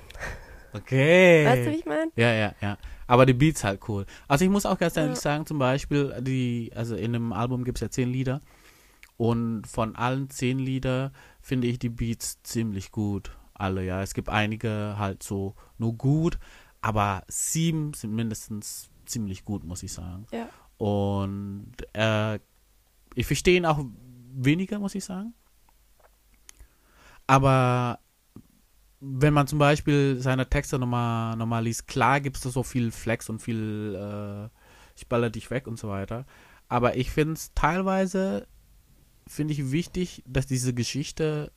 Okay. 0.73 1.45
Weißt 1.45 1.67
du, 1.67 1.71
wie 1.71 1.75
ich 1.75 1.85
meine? 1.85 2.11
Ja, 2.17 2.33
ja, 2.33 2.53
ja. 2.59 2.77
Aber 3.07 3.25
die 3.25 3.33
Beats 3.33 3.63
halt 3.63 3.79
cool. 3.87 4.05
Also 4.27 4.43
ich 4.43 4.51
muss 4.51 4.65
auch 4.65 4.77
ganz 4.77 4.97
ehrlich 4.97 5.15
ja. 5.15 5.21
sagen, 5.21 5.45
zum 5.45 5.59
Beispiel, 5.59 6.13
die, 6.19 6.73
also 6.75 6.97
in 6.97 7.15
einem 7.15 7.31
Album 7.31 7.63
gibt 7.63 7.77
es 7.77 7.81
ja 7.81 7.89
zehn 7.89 8.11
Lieder. 8.11 8.41
Und 9.15 9.67
von 9.67 9.95
allen 9.95 10.29
zehn 10.29 10.59
Lieder 10.59 11.13
finde 11.39 11.67
ich 11.67 11.79
die 11.79 11.89
Beats 11.89 12.43
ziemlich 12.43 12.91
gut. 12.91 13.31
Alle, 13.53 13.85
ja. 13.85 14.01
Es 14.01 14.13
gibt 14.13 14.27
einige 14.27 14.95
halt 14.97 15.23
so 15.23 15.55
nur 15.77 15.93
gut, 15.93 16.39
aber 16.83 17.23
sieben 17.29 17.93
sind 17.93 18.13
mindestens 18.13 18.89
ziemlich 19.05 19.45
gut, 19.45 19.63
muss 19.63 19.83
ich 19.83 19.93
sagen. 19.93 20.27
Ja. 20.31 20.49
Und 20.77 21.71
äh, 21.93 22.39
ich 23.15 23.25
verstehe 23.25 23.55
ihn 23.55 23.65
auch 23.65 23.85
weniger, 24.33 24.79
muss 24.79 24.93
ich 24.93 25.05
sagen. 25.05 25.33
Aber 27.25 27.99
wenn 28.99 29.33
man 29.33 29.47
zum 29.47 29.59
Beispiel 29.59 30.17
seine 30.19 30.49
Texte 30.49 30.77
nochmal 30.77 31.37
noch 31.37 31.45
mal 31.45 31.63
liest, 31.63 31.87
klar 31.87 32.19
gibt 32.19 32.35
es 32.35 32.43
so 32.43 32.63
viel 32.63 32.91
Flex 32.91 33.29
und 33.29 33.41
viel 33.41 33.95
äh, 33.95 34.49
ich 34.97 35.07
baller 35.07 35.29
dich 35.29 35.49
weg 35.51 35.67
und 35.67 35.79
so 35.79 35.87
weiter. 35.87 36.25
Aber 36.67 36.97
ich 36.97 37.11
finde 37.11 37.33
es 37.35 37.53
teilweise, 37.53 38.45
finde 39.25 39.53
ich 39.53 39.71
wichtig, 39.71 40.21
dass 40.27 40.47
diese 40.47 40.73
Geschichte 40.73 41.53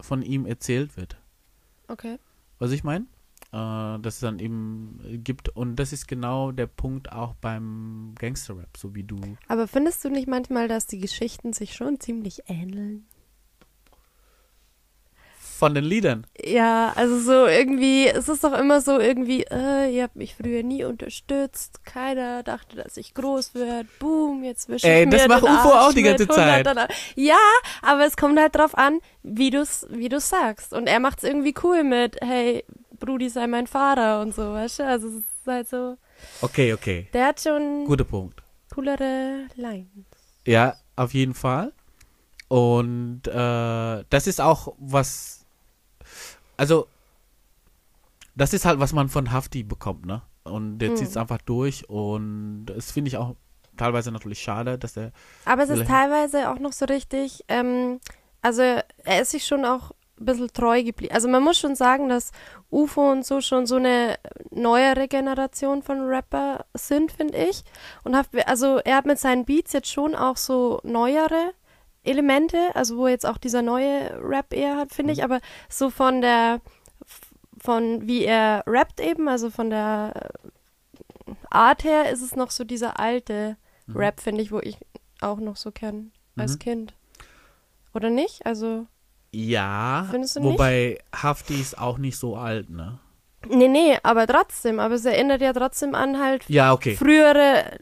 von 0.00 0.22
ihm 0.22 0.46
erzählt 0.46 0.96
wird. 0.96 1.18
Okay. 1.88 2.18
Was 2.58 2.72
ich 2.72 2.82
meine? 2.82 3.06
Äh, 3.54 3.98
das 4.00 4.14
es 4.14 4.20
dann 4.20 4.40
eben 4.40 4.98
gibt. 5.22 5.48
Und 5.48 5.76
das 5.76 5.92
ist 5.92 6.08
genau 6.08 6.50
der 6.50 6.66
Punkt 6.66 7.12
auch 7.12 7.34
beim 7.34 8.14
Gangster-Rap, 8.18 8.76
so 8.76 8.94
wie 8.94 9.04
du. 9.04 9.16
Aber 9.48 9.68
findest 9.68 10.04
du 10.04 10.10
nicht 10.10 10.26
manchmal, 10.26 10.66
dass 10.66 10.86
die 10.86 10.98
Geschichten 10.98 11.52
sich 11.52 11.74
schon 11.74 12.00
ziemlich 12.00 12.42
ähneln? 12.48 13.06
Von 15.56 15.72
den 15.72 15.84
Liedern. 15.84 16.26
Ja, 16.44 16.92
also 16.96 17.20
so 17.20 17.46
irgendwie, 17.46 18.08
es 18.08 18.28
ist 18.28 18.42
doch 18.42 18.58
immer 18.58 18.80
so 18.80 18.98
irgendwie, 18.98 19.44
äh, 19.44 19.88
ihr 19.88 20.02
habt 20.02 20.16
mich 20.16 20.34
früher 20.34 20.64
nie 20.64 20.82
unterstützt, 20.82 21.84
keiner 21.84 22.42
dachte, 22.42 22.74
dass 22.74 22.96
ich 22.96 23.14
groß 23.14 23.54
werde, 23.54 23.88
boom, 24.00 24.42
jetzt 24.42 24.68
wische 24.68 24.88
ich 24.88 24.92
Ey, 24.92 25.08
das 25.08 25.28
macht 25.28 25.44
UFO 25.44 25.50
Arsch 25.50 25.86
auch 25.86 25.92
die 25.92 26.02
ganze 26.02 26.24
mit 26.24 26.32
100 26.32 26.54
Zeit. 26.54 26.66
Dollar. 26.66 26.88
Ja, 27.14 27.38
aber 27.82 28.04
es 28.04 28.16
kommt 28.16 28.38
halt 28.38 28.56
drauf 28.56 28.76
an, 28.76 28.98
wie 29.22 29.50
du's, 29.50 29.86
wie 29.90 30.08
du's 30.08 30.28
sagst. 30.28 30.72
Und 30.72 30.88
er 30.88 30.98
macht's 30.98 31.22
irgendwie 31.22 31.54
cool 31.62 31.84
mit, 31.84 32.18
hey, 32.20 32.64
Brudi 33.04 33.28
sei 33.28 33.46
mein 33.46 33.66
Vater 33.66 34.20
und 34.20 34.34
so, 34.34 34.52
weißt 34.52 34.78
du? 34.80 34.86
Also 34.86 35.08
es 35.08 35.14
ist 35.14 35.24
halt 35.46 35.68
so, 35.68 35.96
Okay, 36.40 36.72
okay. 36.72 37.08
der 37.12 37.26
hat 37.28 37.40
schon 37.40 37.84
Guter 37.84 38.04
Punkt. 38.04 38.42
coolere 38.74 39.46
Lines. 39.56 39.88
Ja, 40.46 40.74
auf 40.96 41.12
jeden 41.14 41.34
Fall. 41.34 41.72
Und 42.48 43.22
äh, 43.26 44.04
das 44.08 44.26
ist 44.26 44.40
auch 44.40 44.74
was. 44.78 45.44
Also, 46.56 46.86
das 48.36 48.52
ist 48.52 48.64
halt, 48.64 48.78
was 48.80 48.92
man 48.92 49.08
von 49.08 49.32
Hafti 49.32 49.62
bekommt, 49.62 50.06
ne? 50.06 50.22
Und 50.44 50.78
der 50.78 50.90
Hm. 50.90 50.96
zieht 50.96 51.08
es 51.08 51.16
einfach 51.16 51.38
durch. 51.38 51.88
Und 51.88 52.66
das 52.66 52.90
finde 52.92 53.08
ich 53.08 53.16
auch 53.16 53.34
teilweise 53.76 54.12
natürlich 54.12 54.40
schade, 54.40 54.78
dass 54.78 54.96
er. 54.96 55.12
Aber 55.44 55.62
es 55.64 55.70
ist 55.70 55.86
teilweise 55.86 56.50
auch 56.50 56.58
noch 56.58 56.72
so 56.72 56.84
richtig, 56.84 57.44
ähm, 57.48 58.00
also 58.42 58.62
er 58.62 59.20
ist 59.22 59.30
sich 59.30 59.46
schon 59.46 59.64
auch 59.64 59.92
ein 60.20 60.24
bisschen 60.26 60.52
treu 60.52 60.82
geblieben. 60.82 61.12
Also 61.14 61.28
man 61.28 61.42
muss 61.42 61.58
schon 61.58 61.74
sagen, 61.74 62.08
dass 62.08 62.30
UFO 62.70 63.10
und 63.10 63.26
so 63.26 63.40
schon 63.40 63.66
so 63.66 63.76
eine 63.76 64.16
neuere 64.50 65.08
Generation 65.08 65.82
von 65.82 66.00
Rapper 66.06 66.64
sind, 66.74 67.10
finde 67.12 67.38
ich. 67.38 67.64
Und 68.04 68.16
hat, 68.16 68.28
also 68.46 68.78
er 68.78 68.96
hat 68.96 69.06
mit 69.06 69.18
seinen 69.18 69.44
Beats 69.44 69.72
jetzt 69.72 69.90
schon 69.90 70.14
auch 70.14 70.36
so 70.36 70.80
neuere 70.84 71.52
Elemente, 72.04 72.58
also 72.74 72.96
wo 72.98 73.08
jetzt 73.08 73.26
auch 73.26 73.38
dieser 73.38 73.62
neue 73.62 74.16
Rap 74.22 74.52
eher 74.52 74.76
hat, 74.76 74.92
finde 74.92 75.12
ich, 75.14 75.24
aber 75.24 75.40
so 75.68 75.90
von 75.90 76.20
der 76.20 76.60
von 77.58 78.06
wie 78.06 78.24
er 78.24 78.62
rappt 78.66 79.00
eben, 79.00 79.26
also 79.26 79.48
von 79.48 79.70
der 79.70 80.30
Art 81.48 81.82
her 81.84 82.10
ist 82.10 82.20
es 82.20 82.36
noch 82.36 82.50
so 82.50 82.64
dieser 82.64 83.00
alte 83.00 83.56
Mhm. 83.86 83.96
Rap, 83.96 84.20
finde 84.20 84.42
ich, 84.42 84.50
wo 84.52 84.60
ich 84.60 84.78
auch 85.20 85.38
noch 85.38 85.56
so 85.56 85.70
kenne 85.70 86.10
als 86.36 86.54
Mhm. 86.54 86.58
Kind. 86.58 86.94
Oder 87.94 88.10
nicht? 88.10 88.44
Also, 88.46 88.86
Ja, 89.34 90.06
Findest 90.10 90.36
du 90.36 90.40
nicht? 90.40 90.52
wobei 90.52 90.98
Hafti 91.14 91.54
ist 91.60 91.78
auch 91.78 91.98
nicht 91.98 92.16
so 92.16 92.36
alt, 92.36 92.70
ne? 92.70 92.98
nee, 93.50 93.68
nee, 93.68 93.98
aber 94.02 94.26
trotzdem. 94.26 94.78
Aber 94.80 94.94
es 94.94 95.04
erinnert 95.04 95.42
ja 95.42 95.52
trotzdem 95.52 95.94
an 95.94 96.18
halt 96.18 96.48
Ja, 96.48 96.72
okay. 96.72 96.96
frühere. 96.96 97.78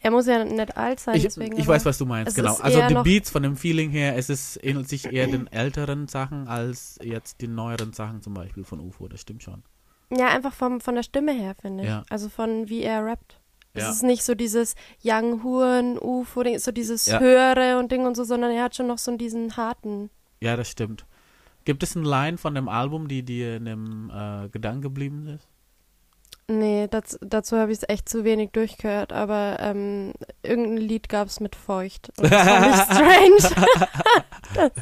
Er 0.00 0.10
muss 0.10 0.26
ja 0.26 0.44
nicht 0.44 0.76
alt 0.76 0.98
sein, 0.98 1.14
Ich, 1.16 1.22
deswegen. 1.22 1.56
ich 1.56 1.68
weiß, 1.68 1.84
was 1.84 1.98
du 1.98 2.06
meinst, 2.06 2.34
genau. 2.34 2.56
Also 2.56 2.82
die 2.88 2.94
Beats 2.94 3.30
von 3.30 3.42
dem 3.44 3.56
Feeling 3.56 3.90
her, 3.90 4.16
es 4.16 4.28
ist, 4.28 4.58
ähnelt 4.64 4.88
sich 4.88 5.12
eher 5.12 5.26
den 5.28 5.46
älteren 5.52 6.08
Sachen 6.08 6.48
als 6.48 6.98
jetzt 7.02 7.40
die 7.40 7.46
neueren 7.48 7.92
Sachen 7.92 8.22
zum 8.22 8.34
Beispiel 8.34 8.64
von 8.64 8.80
UFO, 8.80 9.06
das 9.06 9.20
stimmt 9.20 9.42
schon. 9.44 9.62
Ja, 10.10 10.28
einfach 10.28 10.52
vom, 10.54 10.80
von 10.80 10.94
der 10.96 11.02
Stimme 11.04 11.32
her, 11.32 11.54
finde 11.60 11.84
ich. 11.84 11.88
Ja. 11.90 12.02
Also 12.10 12.28
von 12.28 12.68
wie 12.68 12.82
er 12.82 13.04
rappt. 13.04 13.38
Es 13.74 13.82
Ja. 13.84 13.90
ist 13.90 14.02
nicht 14.02 14.24
so 14.24 14.34
dieses 14.34 14.74
Young 15.04 15.44
Huren, 15.44 15.96
UFO, 15.98 16.42
so 16.56 16.72
dieses 16.72 17.06
Ja. 17.06 17.20
Höhere 17.20 17.78
und 17.78 17.92
Ding 17.92 18.04
und 18.06 18.16
so, 18.16 18.24
sondern 18.24 18.50
er 18.50 18.64
hat 18.64 18.74
schon 18.74 18.86
noch 18.88 18.98
so 18.98 19.14
diesen 19.16 19.56
harten. 19.56 20.10
Ja, 20.40 20.56
das 20.56 20.70
stimmt. 20.70 21.04
Gibt 21.64 21.82
es 21.82 21.96
eine 21.96 22.08
Line 22.08 22.38
von 22.38 22.54
dem 22.54 22.68
Album, 22.68 23.08
die 23.08 23.22
dir 23.22 23.56
in 23.56 23.64
dem 23.66 24.10
äh, 24.10 24.48
Gedanken 24.48 24.82
geblieben 24.82 25.26
ist? 25.26 25.48
Nee, 26.50 26.88
das, 26.88 27.18
dazu 27.20 27.58
habe 27.58 27.72
ich 27.72 27.78
es 27.78 27.88
echt 27.90 28.08
zu 28.08 28.24
wenig 28.24 28.52
durchgehört, 28.52 29.12
aber 29.12 29.58
ähm, 29.60 30.14
irgendein 30.42 30.78
Lied 30.78 31.10
gab 31.10 31.28
es 31.28 31.40
mit 31.40 31.54
Feucht. 31.54 32.08
Und 32.16 32.30
das 32.32 32.42
fand 32.46 32.76
ich 33.38 33.44
strange. 33.44 34.70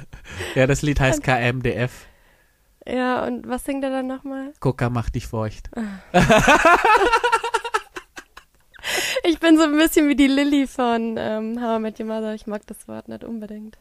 Ja, 0.54 0.66
das 0.68 0.82
Lied 0.82 1.00
heißt 1.00 1.22
KMDF. 1.24 2.06
ja, 2.86 3.24
und 3.26 3.48
was 3.48 3.64
singt 3.64 3.82
er 3.82 3.90
dann 3.90 4.06
nochmal? 4.06 4.52
Coca 4.60 4.90
macht 4.90 5.16
dich 5.16 5.26
feucht. 5.26 5.70
Ich 9.24 9.40
bin 9.40 9.56
so 9.58 9.64
ein 9.64 9.76
bisschen 9.76 10.08
wie 10.08 10.14
die 10.14 10.28
Lilly 10.28 10.66
von 10.68 11.16
ähm, 11.18 11.60
How 11.60 11.78
I 11.78 11.82
Met 11.82 11.98
Your 11.98 12.06
Mother. 12.06 12.34
Ich 12.34 12.46
mag 12.46 12.64
das 12.66 12.86
Wort 12.86 13.08
nicht 13.08 13.24
unbedingt. 13.24 13.76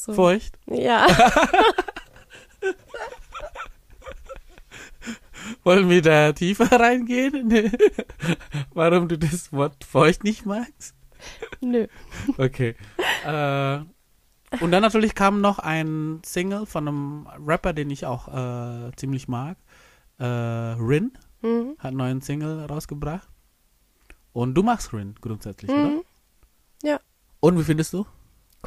So. 0.00 0.14
Feucht? 0.14 0.58
Ja. 0.66 1.06
Wollen 5.64 5.88
wir 5.90 6.00
da 6.02 6.32
tiefer 6.32 6.70
reingehen? 6.78 7.50
Warum 8.74 9.08
du 9.08 9.18
das 9.18 9.52
Wort 9.52 9.84
feucht 9.84 10.24
nicht 10.24 10.46
magst? 10.46 10.94
Nö. 11.60 11.86
Okay. 12.38 12.74
äh, 13.26 13.78
und 14.62 14.70
dann 14.72 14.82
natürlich 14.82 15.14
kam 15.14 15.40
noch 15.42 15.58
ein 15.58 16.20
Single 16.24 16.66
von 16.66 16.88
einem 16.88 17.26
Rapper, 17.46 17.72
den 17.72 17.90
ich 17.90 18.06
auch 18.06 18.28
äh, 18.28 18.90
ziemlich 18.96 19.28
mag. 19.28 19.56
Äh, 20.18 20.24
Rin 20.24 21.12
Mhm. 21.42 21.76
hat 21.78 21.88
einen 21.88 21.96
neuen 21.96 22.20
Single 22.20 22.66
rausgebracht. 22.66 23.26
Und 24.34 24.54
du 24.54 24.62
magst 24.62 24.92
Rin 24.92 25.14
grundsätzlich, 25.22 25.70
oder? 25.70 25.88
Mhm. 25.88 26.02
Ja. 26.82 27.00
Und 27.40 27.58
wie 27.58 27.64
findest 27.64 27.94
du? 27.94 28.04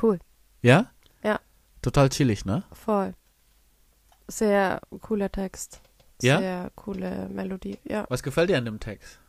Cool. 0.02 0.18
Ja? 0.64 0.90
Total 1.84 2.10
chillig, 2.10 2.46
ne? 2.46 2.64
Voll. 2.74 3.14
Sehr 4.28 4.82
cooler 5.02 5.32
Text. 5.32 5.82
Ja? 6.22 6.40
Sehr 6.40 6.72
coole 6.76 7.30
Melodie. 7.30 7.78
Ja. 7.84 8.06
Was 8.10 8.24
gefällt 8.24 8.50
dir 8.50 8.58
an 8.58 8.66
dem 8.66 8.80
Text? 8.80 9.20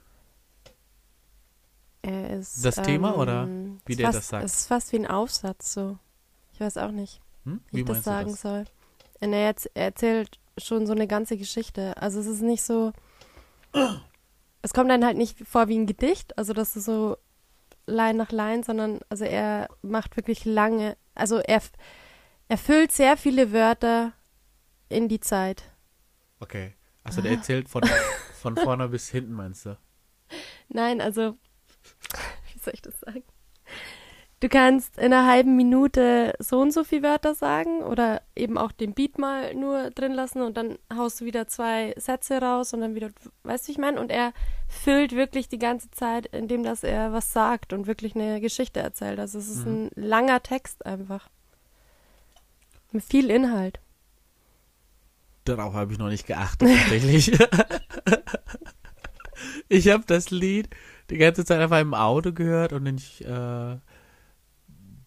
Er 2.02 2.38
ist. 2.38 2.64
Das 2.64 2.76
Thema 2.76 3.16
oder 3.16 3.42
ähm, 3.44 3.80
wie 3.86 3.96
der 3.96 4.06
fast, 4.06 4.18
das 4.18 4.28
sagt? 4.28 4.44
Es 4.44 4.54
ist 4.60 4.66
fast 4.68 4.92
wie 4.92 4.96
ein 4.98 5.06
Aufsatz 5.06 5.72
so. 5.72 5.98
Ich 6.52 6.60
weiß 6.60 6.76
auch 6.78 6.90
nicht, 6.90 7.20
Hm? 7.44 7.60
wie, 7.72 7.80
ich 7.80 7.86
das 7.86 8.04
sagen 8.04 8.34
soll. 8.34 8.64
Und 9.20 9.32
er, 9.32 9.52
erz- 9.52 9.68
er 9.74 9.84
erzählt 9.86 10.38
schon 10.58 10.86
so 10.86 10.92
eine 10.92 11.06
ganze 11.08 11.36
Geschichte. 11.36 11.96
Also 12.00 12.20
es 12.20 12.26
ist 12.26 12.42
nicht 12.42 12.62
so. 12.62 12.92
Es 14.62 14.72
kommt 14.72 14.90
dann 14.90 15.04
halt 15.04 15.16
nicht 15.16 15.46
vor 15.48 15.68
wie 15.68 15.76
ein 15.78 15.86
Gedicht, 15.86 16.38
also 16.38 16.52
dass 16.52 16.74
du 16.74 16.80
so 16.80 17.16
Line 17.86 18.14
nach 18.14 18.30
Line, 18.30 18.62
sondern 18.64 19.00
also 19.08 19.24
er 19.24 19.68
macht 19.82 20.16
wirklich 20.16 20.44
lange, 20.44 20.96
also 21.14 21.38
er, 21.38 21.60
er 22.54 22.58
füllt 22.58 22.92
sehr 22.92 23.16
viele 23.16 23.52
Wörter 23.52 24.12
in 24.88 25.08
die 25.08 25.18
Zeit. 25.18 25.64
Okay. 26.38 26.74
Also 27.02 27.20
der 27.20 27.32
erzählt 27.32 27.68
von, 27.68 27.82
von 28.40 28.56
vorne 28.56 28.88
bis 28.88 29.08
hinten, 29.10 29.32
meinst 29.32 29.66
du? 29.66 29.76
Nein, 30.68 31.00
also, 31.00 31.36
wie 32.52 32.58
soll 32.60 32.74
ich 32.74 32.82
das 32.82 33.00
sagen? 33.00 33.24
Du 34.38 34.48
kannst 34.48 34.98
in 34.98 35.12
einer 35.12 35.26
halben 35.26 35.56
Minute 35.56 36.34
so 36.38 36.60
und 36.60 36.70
so 36.70 36.84
viele 36.84 37.02
Wörter 37.02 37.34
sagen 37.34 37.82
oder 37.82 38.22
eben 38.36 38.56
auch 38.56 38.70
den 38.70 38.94
Beat 38.94 39.18
mal 39.18 39.52
nur 39.54 39.90
drin 39.90 40.12
lassen 40.12 40.40
und 40.40 40.56
dann 40.56 40.78
haust 40.94 41.20
du 41.20 41.24
wieder 41.24 41.48
zwei 41.48 41.92
Sätze 41.96 42.40
raus 42.40 42.72
und 42.72 42.82
dann 42.82 42.94
wieder, 42.94 43.10
weißt 43.42 43.64
du, 43.64 43.68
wie 43.68 43.72
ich 43.72 43.78
meine? 43.78 43.98
Und 44.00 44.12
er 44.12 44.32
füllt 44.68 45.10
wirklich 45.16 45.48
die 45.48 45.58
ganze 45.58 45.90
Zeit, 45.90 46.26
indem 46.26 46.62
dass 46.62 46.84
er 46.84 47.12
was 47.12 47.32
sagt 47.32 47.72
und 47.72 47.88
wirklich 47.88 48.14
eine 48.14 48.40
Geschichte 48.40 48.78
erzählt. 48.78 49.18
Also 49.18 49.38
es 49.40 49.48
ist 49.48 49.66
Mhm. 49.66 49.86
ein 49.86 49.90
langer 49.96 50.40
Text 50.40 50.86
einfach. 50.86 51.28
Mit 52.94 53.02
viel 53.02 53.28
Inhalt. 53.28 53.80
Darauf 55.44 55.74
habe 55.74 55.92
ich 55.92 55.98
noch 55.98 56.10
nicht 56.10 56.28
geachtet, 56.28 56.68
tatsächlich. 56.68 57.32
ich 59.68 59.88
habe 59.88 60.04
das 60.06 60.30
Lied 60.30 60.70
die 61.10 61.18
ganze 61.18 61.44
Zeit 61.44 61.60
einfach 61.60 61.80
im 61.80 61.92
Auto 61.92 62.32
gehört 62.32 62.72
und 62.72 62.86
ich 62.86 63.24
äh, 63.24 63.78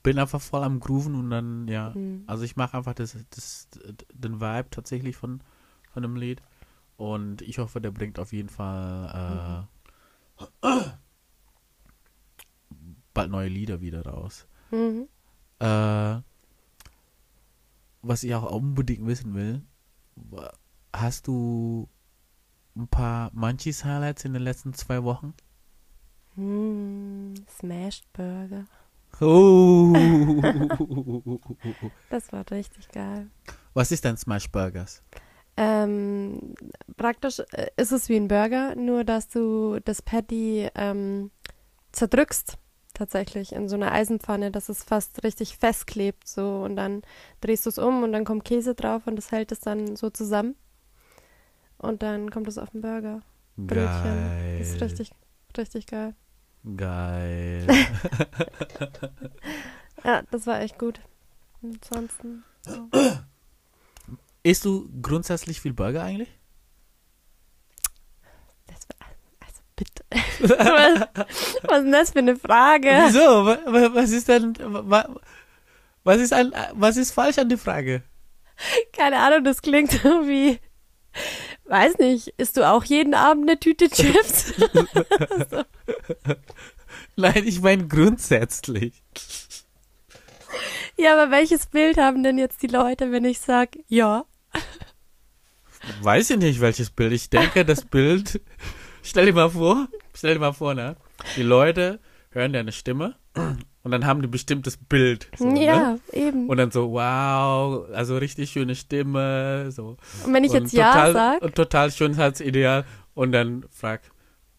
bin 0.03 0.19
einfach 0.19 0.41
voll 0.41 0.63
am 0.63 0.81
Grooven 0.81 1.15
und 1.15 1.29
dann, 1.29 1.69
ja. 1.69 1.93
Hm. 1.93 2.25
Also 2.27 2.43
ich 2.43 2.57
mache 2.57 2.75
einfach 2.75 2.93
das, 2.93 3.15
das, 3.29 3.69
den 4.13 4.41
Vibe 4.41 4.69
tatsächlich 4.69 5.15
von, 5.15 5.41
von 5.93 6.03
dem 6.03 6.17
Lied. 6.17 6.41
Und 6.97 7.41
ich 7.41 7.57
hoffe, 7.57 7.79
der 7.79 7.91
bringt 7.91 8.19
auf 8.19 8.33
jeden 8.33 8.49
Fall 8.49 9.65
äh, 10.61 10.67
bald 13.13 13.31
neue 13.31 13.47
Lieder 13.47 13.79
wieder 13.79 14.05
raus. 14.05 14.45
Mhm. 14.71 15.07
Äh, 15.59 16.17
was 18.07 18.23
ich 18.23 18.33
auch 18.35 18.51
unbedingt 18.51 19.05
wissen 19.05 19.33
will, 19.33 19.61
hast 20.93 21.27
du 21.27 21.87
ein 22.75 22.87
paar 22.87 23.31
Munchies 23.33 23.83
Highlights 23.83 24.25
in 24.25 24.33
den 24.33 24.43
letzten 24.43 24.73
zwei 24.73 25.03
Wochen? 25.03 25.33
Hm, 26.35 27.33
Smashed 27.49 28.11
Burger. 28.13 28.65
Oh. 29.19 29.93
Das 32.09 32.31
war 32.31 32.43
richtig 32.51 32.87
geil. 32.89 33.29
was 33.73 33.91
ist 33.91 34.03
denn 34.05 34.17
Smash 34.17 34.49
Burgers? 34.51 35.01
Ähm, 35.55 36.53
praktisch 36.97 37.39
äh, 37.51 37.67
ist 37.77 37.91
es 37.91 38.09
wie 38.09 38.15
ein 38.17 38.27
Burger, 38.27 38.75
nur 38.75 39.03
dass 39.03 39.27
du 39.27 39.79
das 39.79 40.01
Patty 40.03 40.69
ähm, 40.75 41.31
zerdrückst, 41.91 42.57
tatsächlich 42.97 43.53
in 43.53 43.69
so 43.69 43.75
einer 43.75 43.91
Eisenpfanne, 43.91 44.51
dass 44.51 44.69
es 44.69 44.83
fast 44.83 45.23
richtig 45.23 45.57
festklebt, 45.57 46.27
so 46.27 46.63
und 46.63 46.75
dann 46.75 47.01
drehst 47.41 47.65
du 47.65 47.69
es 47.69 47.77
um 47.77 48.03
und 48.03 48.11
dann 48.11 48.25
kommt 48.25 48.45
Käse 48.45 48.75
drauf 48.75 49.07
und 49.07 49.15
das 49.15 49.31
hält 49.31 49.51
es 49.51 49.59
dann 49.59 49.95
so 49.95 50.09
zusammen. 50.09 50.55
Und 51.77 52.01
dann 52.01 52.31
kommt 52.31 52.47
es 52.47 52.57
auf 52.57 52.71
den 52.71 52.81
Burger. 52.81 53.21
Brötchen. 53.55 54.03
Geil. 54.03 54.59
Das 54.59 54.69
ist 54.69 54.81
richtig, 54.81 55.11
richtig 55.57 55.85
geil. 55.87 56.15
Geil. 56.75 57.67
Ja, 60.03 60.21
das 60.31 60.45
war 60.47 60.61
echt 60.61 60.77
gut. 60.77 61.01
Ansonsten. 61.61 62.43
So. 62.61 62.89
Isst 64.43 64.63
du 64.63 64.89
grundsätzlich 65.01 65.59
viel 65.59 65.73
Burger 65.73 66.03
eigentlich? 66.03 66.29
Das 68.67 68.87
war, 68.89 69.07
also 69.45 69.61
bitte. 69.75 69.96
Was, 70.09 71.07
was 71.63 71.77
ist 71.79 71.83
denn 71.83 71.91
das 71.91 72.11
für 72.11 72.19
eine 72.19 72.35
Frage? 72.37 72.87
Wieso? 73.07 73.45
Wa- 73.45 73.59
wa- 73.65 73.89
Was 73.93 74.11
ist 74.11 74.27
denn, 74.29 74.55
wa- 74.59 75.09
was 76.03 76.17
ist, 76.21 76.33
ein, 76.33 76.53
was 76.73 76.95
ist 76.97 77.11
falsch 77.11 77.37
an 77.37 77.49
der 77.49 77.57
Frage? 77.57 78.03
Keine 78.93 79.17
Ahnung, 79.19 79.43
das 79.43 79.61
klingt 79.61 79.91
so 79.91 80.27
wie. 80.27 80.59
Weiß 81.65 81.97
nicht, 81.97 82.29
isst 82.37 82.55
du 82.57 82.67
auch 82.67 82.83
jeden 82.85 83.13
Abend 83.13 83.49
eine 83.49 83.59
Tüte 83.59 83.89
Chips? 83.91 84.53
Nein, 87.15 87.43
ich 87.45 87.61
meine 87.61 87.87
grundsätzlich. 87.87 89.03
ja, 90.95 91.13
aber 91.13 91.31
welches 91.31 91.65
Bild 91.65 91.97
haben 91.97 92.23
denn 92.23 92.37
jetzt 92.37 92.61
die 92.61 92.67
Leute, 92.67 93.11
wenn 93.11 93.25
ich 93.25 93.39
sage, 93.39 93.79
ja? 93.87 94.25
Weiß 96.01 96.29
ich 96.29 96.37
nicht, 96.37 96.61
welches 96.61 96.89
Bild. 96.89 97.11
Ich 97.13 97.29
denke, 97.29 97.65
das 97.65 97.83
Bild. 97.83 98.39
Stell 99.07 99.25
dir 99.25 99.33
mal 99.33 99.49
vor, 99.49 99.87
stell 100.13 100.33
dir 100.33 100.39
mal 100.41 100.51
vor, 100.51 100.73
ne? 100.73 100.97
Die 101.37 101.41
Leute 101.43 101.99
hören 102.31 102.51
deine 102.51 102.73
Stimme 102.73 103.15
und 103.83 103.91
dann 103.91 104.05
haben 104.05 104.21
die 104.21 104.27
bestimmtes 104.27 104.75
Bild. 104.75 105.29
So, 105.37 105.49
ja, 105.55 105.93
Ne? 105.93 105.99
eben. 106.11 106.49
Und 106.49 106.57
dann 106.57 106.71
so, 106.71 106.91
wow, 106.91 107.87
also 107.93 108.17
richtig 108.17 108.51
schöne 108.51 108.75
Stimme, 108.75 109.71
so. 109.71 109.95
Und 110.25 110.33
wenn 110.33 110.43
ich 110.43 110.51
und 110.51 110.57
jetzt 110.63 110.73
Ja 110.73 110.91
total, 110.91 111.13
sag, 111.13 111.41
Und 111.41 111.55
total 111.55 111.91
Schönheitsideal. 111.91 112.83
Und 113.13 113.31
dann 113.31 113.63
frag, 113.71 114.01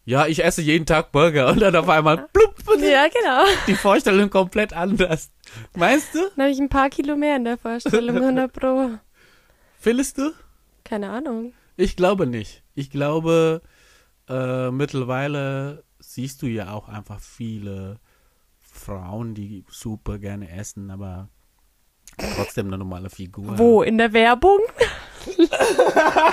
ja, 0.06 0.26
ich 0.26 0.42
esse 0.42 0.62
jeden 0.62 0.86
Tag 0.86 1.12
Burger. 1.12 1.48
Und 1.50 1.60
dann 1.60 1.76
auf 1.76 1.90
einmal, 1.90 2.26
plupp, 2.32 2.54
und 2.72 2.82
ja, 2.82 3.06
genau. 3.08 3.44
die 3.66 3.74
Vorstellung 3.74 4.30
komplett 4.30 4.72
anders. 4.72 5.30
Meinst 5.76 6.14
du? 6.14 6.20
Dann 6.36 6.44
habe 6.44 6.50
ich 6.52 6.58
ein 6.58 6.70
paar 6.70 6.88
Kilo 6.88 7.16
mehr 7.16 7.36
in 7.36 7.44
der 7.44 7.58
Vorstellung, 7.58 8.16
100 8.16 8.50
Pro. 8.50 8.92
Findest 9.78 10.16
du? 10.16 10.32
Keine 10.84 11.10
Ahnung. 11.10 11.52
Ich 11.76 11.96
glaube 11.96 12.26
nicht. 12.26 12.62
Ich 12.74 12.90
glaube, 12.90 13.60
äh, 14.28 14.70
mittlerweile 14.70 15.84
siehst 15.98 16.42
du 16.42 16.46
ja 16.46 16.72
auch 16.72 16.88
einfach 16.88 17.20
viele 17.20 17.98
Frauen, 18.58 19.34
die 19.34 19.64
super 19.70 20.18
gerne 20.18 20.50
essen, 20.50 20.90
aber 20.90 21.28
trotzdem 22.36 22.68
eine 22.68 22.78
normale 22.78 23.10
Figur. 23.10 23.58
Wo? 23.58 23.82
In 23.82 23.98
der 23.98 24.12
Werbung? 24.12 24.60
ah, 25.50 26.32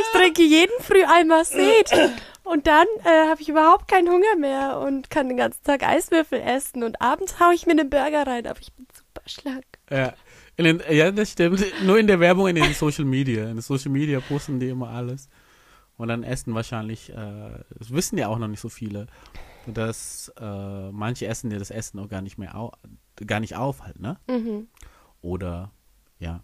ich 0.00 0.06
trinke 0.12 0.42
jeden 0.42 0.82
Früh 0.82 1.04
einmal 1.04 1.44
Seed. 1.44 1.92
Und 2.44 2.66
dann 2.66 2.86
äh, 3.04 3.28
habe 3.28 3.40
ich 3.40 3.48
überhaupt 3.48 3.88
keinen 3.88 4.08
Hunger 4.08 4.36
mehr 4.36 4.78
und 4.78 5.10
kann 5.10 5.28
den 5.28 5.36
ganzen 5.36 5.62
Tag 5.62 5.84
Eiswürfel 5.84 6.40
essen. 6.40 6.82
Und 6.82 7.00
abends 7.00 7.38
haue 7.38 7.54
ich 7.54 7.66
mir 7.66 7.72
einen 7.72 7.88
Burger 7.88 8.26
rein, 8.26 8.46
aber 8.46 8.60
ich 8.60 8.72
bin 8.72 8.86
super 8.92 9.22
schlank. 9.26 9.64
Ja. 9.90 10.12
In 10.56 10.64
den, 10.64 10.82
ja, 10.90 11.10
das 11.10 11.32
stimmt. 11.32 11.64
Nur 11.84 11.98
in 11.98 12.06
der 12.06 12.20
Werbung, 12.20 12.48
in 12.48 12.56
den 12.56 12.74
Social 12.74 13.04
Media. 13.04 13.44
In 13.44 13.56
den 13.56 13.62
Social 13.62 13.90
Media 13.90 14.20
posten 14.20 14.60
die 14.60 14.68
immer 14.68 14.90
alles. 14.90 15.28
Und 15.96 16.08
dann 16.08 16.22
essen 16.24 16.54
wahrscheinlich, 16.54 17.10
äh, 17.10 17.58
das 17.78 17.90
wissen 17.92 18.18
ja 18.18 18.28
auch 18.28 18.38
noch 18.38 18.48
nicht 18.48 18.60
so 18.60 18.68
viele, 18.68 19.06
dass 19.66 20.32
äh, 20.38 20.90
manche 20.90 21.26
essen 21.26 21.50
dir 21.50 21.58
das 21.58 21.70
Essen 21.70 21.98
auch 22.00 22.08
gar 22.08 22.22
nicht 22.22 22.38
mehr 22.38 22.56
au 22.56 22.72
gar 23.26 23.40
nicht 23.40 23.56
auf 23.56 23.82
halt, 23.82 24.00
ne? 24.00 24.18
Mhm. 24.28 24.66
Oder 25.20 25.70
ja. 26.18 26.42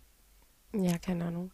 Ja, 0.75 0.99
keine 0.99 1.25
Ahnung. 1.25 1.51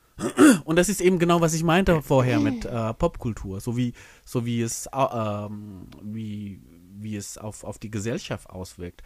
Und 0.65 0.77
das 0.77 0.89
ist 0.89 1.01
eben 1.01 1.19
genau, 1.19 1.41
was 1.41 1.55
ich 1.55 1.63
meinte 1.65 2.03
vorher 2.03 2.39
mit 2.41 2.65
äh, 2.65 2.95
Popkultur, 2.95 3.61
so 3.61 3.77
wie, 3.77 3.95
so 4.25 4.45
wie 4.45 4.61
es, 4.61 4.93
au- 4.93 5.47
ähm, 5.47 5.87
wie, 6.03 6.61
wie 6.99 7.17
es 7.17 7.39
auf, 7.39 7.65
auf 7.65 7.79
die 7.79 7.91
Gesellschaft 7.91 8.51
auswirkt. 8.51 9.03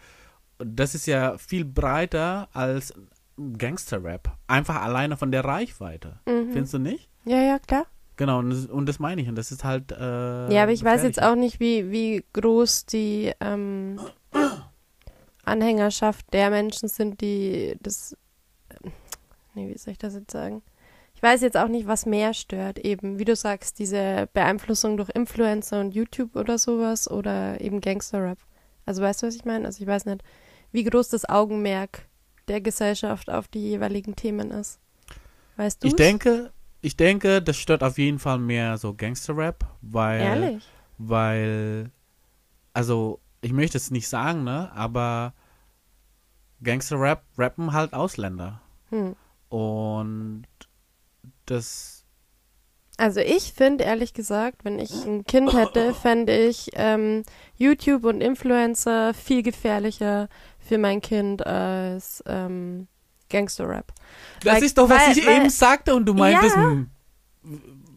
Das 0.57 0.93
ist 0.95 1.05
ja 1.05 1.37
viel 1.37 1.63
breiter 1.63 2.49
als 2.53 2.93
Gangster-Rap. 3.57 4.31
Einfach 4.47 4.81
alleine 4.81 5.17
von 5.17 5.31
der 5.31 5.45
Reichweite. 5.45 6.19
Mhm. 6.25 6.51
Findest 6.53 6.73
du 6.73 6.79
nicht? 6.79 7.09
Ja, 7.25 7.41
ja, 7.41 7.59
klar. 7.59 7.85
Genau, 8.17 8.39
und 8.39 8.49
das, 8.49 8.65
und 8.65 8.85
das 8.87 8.99
meine 8.99 9.21
ich. 9.21 9.29
Und 9.29 9.35
das 9.35 9.51
ist 9.51 9.63
halt. 9.63 9.91
Äh, 9.91 10.53
Ja, 10.53 10.63
aber 10.63 10.71
ich 10.71 10.83
weiß 10.83 11.03
jetzt 11.03 11.21
auch 11.21 11.35
nicht, 11.35 11.59
wie, 11.59 11.89
wie 11.91 12.23
groß 12.33 12.85
die 12.85 13.31
ähm, 13.39 13.99
Anhängerschaft 15.45 16.25
der 16.33 16.49
Menschen 16.49 16.89
sind, 16.89 17.21
die 17.21 17.75
das. 17.81 18.15
Nee, 19.53 19.69
wie 19.73 19.77
soll 19.77 19.93
ich 19.93 19.97
das 19.97 20.13
jetzt 20.15 20.31
sagen? 20.31 20.61
Ich 21.15 21.23
weiß 21.23 21.41
jetzt 21.41 21.57
auch 21.57 21.67
nicht, 21.67 21.87
was 21.87 22.05
mehr 22.05 22.33
stört, 22.33 22.79
eben, 22.79 23.19
wie 23.19 23.25
du 23.25 23.35
sagst, 23.35 23.79
diese 23.79 24.29
Beeinflussung 24.33 24.95
durch 24.95 25.09
Influencer 25.09 25.81
und 25.81 25.93
YouTube 25.93 26.35
oder 26.35 26.57
sowas 26.57 27.09
oder 27.11 27.59
eben 27.59 27.81
Gangster-Rap. 27.81 28.37
Also 28.85 29.01
weißt 29.01 29.21
du, 29.23 29.27
was 29.27 29.35
ich 29.35 29.43
meine? 29.43 29.65
Also 29.65 29.81
ich 29.81 29.87
weiß 29.87 30.05
nicht, 30.05 30.23
wie 30.71 30.83
groß 30.83 31.09
das 31.09 31.27
Augenmerk 31.27 32.07
der 32.49 32.61
Gesellschaft 32.61 33.29
auf 33.29 33.47
die 33.47 33.61
jeweiligen 33.61 34.15
Themen 34.15 34.51
ist. 34.51 34.79
Weißt 35.55 35.83
du? 35.83 35.87
Ich 35.87 35.95
denke, 35.95 36.51
ich 36.81 36.97
denke, 36.97 37.41
das 37.41 37.57
stört 37.57 37.83
auf 37.83 37.97
jeden 37.97 38.19
Fall 38.19 38.39
mehr 38.39 38.77
so 38.77 38.93
Gangster-Rap, 38.93 39.65
weil. 39.81 40.21
Ehrlich? 40.21 40.63
weil, 40.99 41.91
also, 42.73 43.19
ich 43.41 43.53
möchte 43.53 43.77
es 43.77 43.89
nicht 43.89 44.07
sagen, 44.07 44.43
ne, 44.43 44.71
aber 44.73 45.33
Gangster-Rap 46.61 47.23
rappen 47.37 47.73
halt 47.73 47.93
Ausländer. 47.93 48.61
Hm. 48.89 49.15
Und 49.47 50.45
das, 51.45 51.98
Also 52.99 53.21
ich 53.21 53.53
finde, 53.53 53.85
ehrlich 53.85 54.13
gesagt, 54.13 54.65
wenn 54.65 54.77
ich 54.77 54.91
ein 55.05 55.23
Kind 55.23 55.53
hätte, 55.53 55.93
fände 55.93 56.37
ich 56.37 56.69
ähm, 56.73 57.23
YouTube 57.55 58.03
und 58.03 58.19
Influencer 58.21 59.13
viel 59.13 59.41
gefährlicher 59.41 60.27
für 60.59 60.77
mein 60.77 60.99
Kind 61.01 61.45
als 61.47 62.21
ähm, 62.27 62.87
Gangster-Rap. 63.29 63.93
das 64.43 64.53
Like, 64.55 64.63
ist 64.63 64.77
doch, 64.77 64.89
was 64.89 65.07
weil- 65.07 65.17
ich 65.17 65.25
weil- 65.25 65.37
eben 65.37 65.49
sagte 65.49 65.95
und 65.95 66.05
du 66.05 66.13
meintest, 66.13 66.55
Ja. 66.55 66.61
hm, 66.63 66.89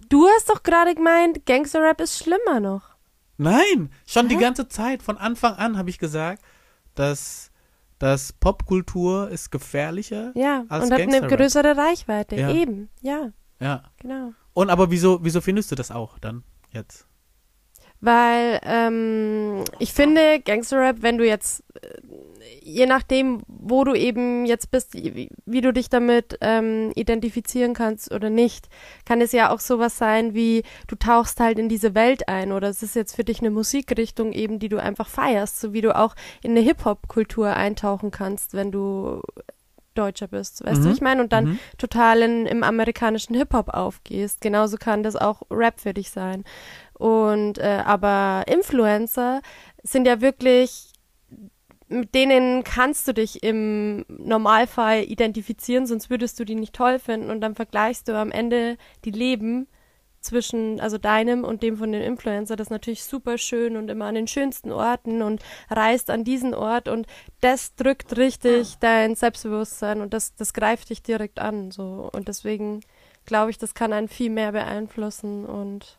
Du 0.08 0.26
hast 0.28 0.48
doch 0.50 0.62
gerade 0.62 0.94
gemeint, 0.94 1.46
Gangster-Rap 1.46 2.00
ist 2.00 2.18
schlimmer 2.22 2.60
noch. 2.60 2.90
nein, 3.38 3.90
schon 4.06 4.28
die 4.28 4.36
Hä? 4.36 4.40
ganze 4.40 4.68
Zeit, 4.68 5.02
von 5.02 5.16
Anfang 5.18 5.54
an 5.54 5.78
habe 5.78 5.90
ich 5.90 5.98
gesagt, 5.98 6.42
dass, 6.94 7.50
dass 7.98 8.32
Popkultur 8.34 9.30
ist 9.30 9.50
gefährlicher. 9.50 10.30
Ja, 10.36 10.64
Als 10.68 10.84
und 10.84 10.92
hat 10.92 11.00
eine 11.00 11.26
größere 11.26 11.76
Reichweite. 11.76 12.36
Ja. 12.36 12.50
Eben, 12.52 12.88
ja, 13.00 13.30
Ja. 13.58 13.82
genau. 14.00 14.32
Und 14.54 14.70
aber 14.70 14.90
wieso, 14.90 15.20
wieso 15.22 15.40
findest 15.40 15.70
du 15.70 15.74
das 15.74 15.90
auch 15.90 16.18
dann 16.18 16.44
jetzt? 16.72 17.06
Weil 18.02 18.58
ähm, 18.64 19.62
ich 19.78 19.92
finde, 19.92 20.40
Gangster-Rap, 20.40 21.02
wenn 21.02 21.18
du 21.18 21.24
jetzt, 21.24 21.62
äh, 21.82 22.00
je 22.60 22.86
nachdem, 22.86 23.42
wo 23.46 23.84
du 23.84 23.94
eben 23.94 24.44
jetzt 24.44 24.72
bist, 24.72 24.94
wie, 24.94 25.30
wie 25.46 25.60
du 25.60 25.72
dich 25.72 25.88
damit 25.88 26.36
ähm, 26.40 26.90
identifizieren 26.96 27.74
kannst 27.74 28.10
oder 28.10 28.28
nicht, 28.28 28.68
kann 29.04 29.20
es 29.20 29.30
ja 29.30 29.50
auch 29.50 29.60
sowas 29.60 29.98
sein 29.98 30.34
wie, 30.34 30.64
du 30.88 30.96
tauchst 30.96 31.38
halt 31.38 31.60
in 31.60 31.68
diese 31.68 31.94
Welt 31.94 32.28
ein 32.28 32.50
oder 32.50 32.68
es 32.68 32.82
ist 32.82 32.96
jetzt 32.96 33.14
für 33.14 33.22
dich 33.22 33.38
eine 33.38 33.52
Musikrichtung 33.52 34.32
eben, 34.32 34.58
die 34.58 34.68
du 34.68 34.82
einfach 34.82 35.08
feierst, 35.08 35.60
so 35.60 35.72
wie 35.72 35.80
du 35.80 35.96
auch 35.96 36.16
in 36.42 36.50
eine 36.50 36.60
Hip-Hop-Kultur 36.60 37.54
eintauchen 37.54 38.10
kannst, 38.10 38.54
wenn 38.54 38.72
du 38.72 39.22
Deutscher 39.94 40.28
bist, 40.28 40.64
weißt 40.64 40.80
du, 40.80 40.84
Mhm. 40.84 40.90
wie 40.90 40.94
ich 40.94 41.00
meine? 41.00 41.22
Und 41.22 41.32
dann 41.32 41.44
Mhm. 41.44 41.58
total 41.78 42.22
in, 42.22 42.46
im 42.46 42.62
amerikanischen 42.62 43.34
Hip-Hop 43.34 43.68
aufgehst. 43.68 44.40
Genauso 44.40 44.76
kann 44.76 45.02
das 45.02 45.16
auch 45.16 45.42
Rap 45.50 45.80
für 45.80 45.94
dich 45.94 46.10
sein. 46.10 46.44
Und 46.94 47.58
äh, 47.58 47.82
aber 47.84 48.44
Influencer 48.46 49.40
sind 49.82 50.06
ja 50.06 50.20
wirklich, 50.20 50.92
mit 51.88 52.14
denen 52.14 52.64
kannst 52.64 53.06
du 53.08 53.12
dich 53.12 53.42
im 53.42 54.04
Normalfall 54.08 55.02
identifizieren, 55.04 55.86
sonst 55.86 56.10
würdest 56.10 56.38
du 56.40 56.44
die 56.44 56.54
nicht 56.54 56.74
toll 56.74 56.98
finden 56.98 57.30
und 57.30 57.40
dann 57.40 57.54
vergleichst 57.54 58.08
du 58.08 58.16
am 58.16 58.30
Ende 58.30 58.76
die 59.04 59.10
Leben 59.10 59.66
zwischen 60.22 60.80
also 60.80 60.98
deinem 60.98 61.44
und 61.44 61.62
dem 61.62 61.76
von 61.76 61.92
den 61.92 62.02
Influencer, 62.02 62.56
das 62.56 62.68
ist 62.68 62.70
natürlich 62.70 63.04
super 63.04 63.36
schön 63.38 63.76
und 63.76 63.90
immer 63.90 64.06
an 64.06 64.14
den 64.14 64.28
schönsten 64.28 64.72
Orten 64.72 65.20
und 65.22 65.42
reist 65.70 66.10
an 66.10 66.24
diesen 66.24 66.54
Ort 66.54 66.88
und 66.88 67.06
das 67.40 67.74
drückt 67.74 68.16
richtig 68.16 68.78
dein 68.78 69.14
Selbstbewusstsein 69.16 70.00
und 70.00 70.14
das 70.14 70.34
das 70.34 70.54
greift 70.54 70.90
dich 70.90 71.02
direkt 71.02 71.38
an 71.40 71.70
so 71.70 72.08
und 72.12 72.28
deswegen 72.28 72.80
glaube 73.24 73.50
ich, 73.50 73.58
das 73.58 73.74
kann 73.74 73.92
einen 73.92 74.08
viel 74.08 74.30
mehr 74.30 74.52
beeinflussen 74.52 75.44
und 75.44 75.98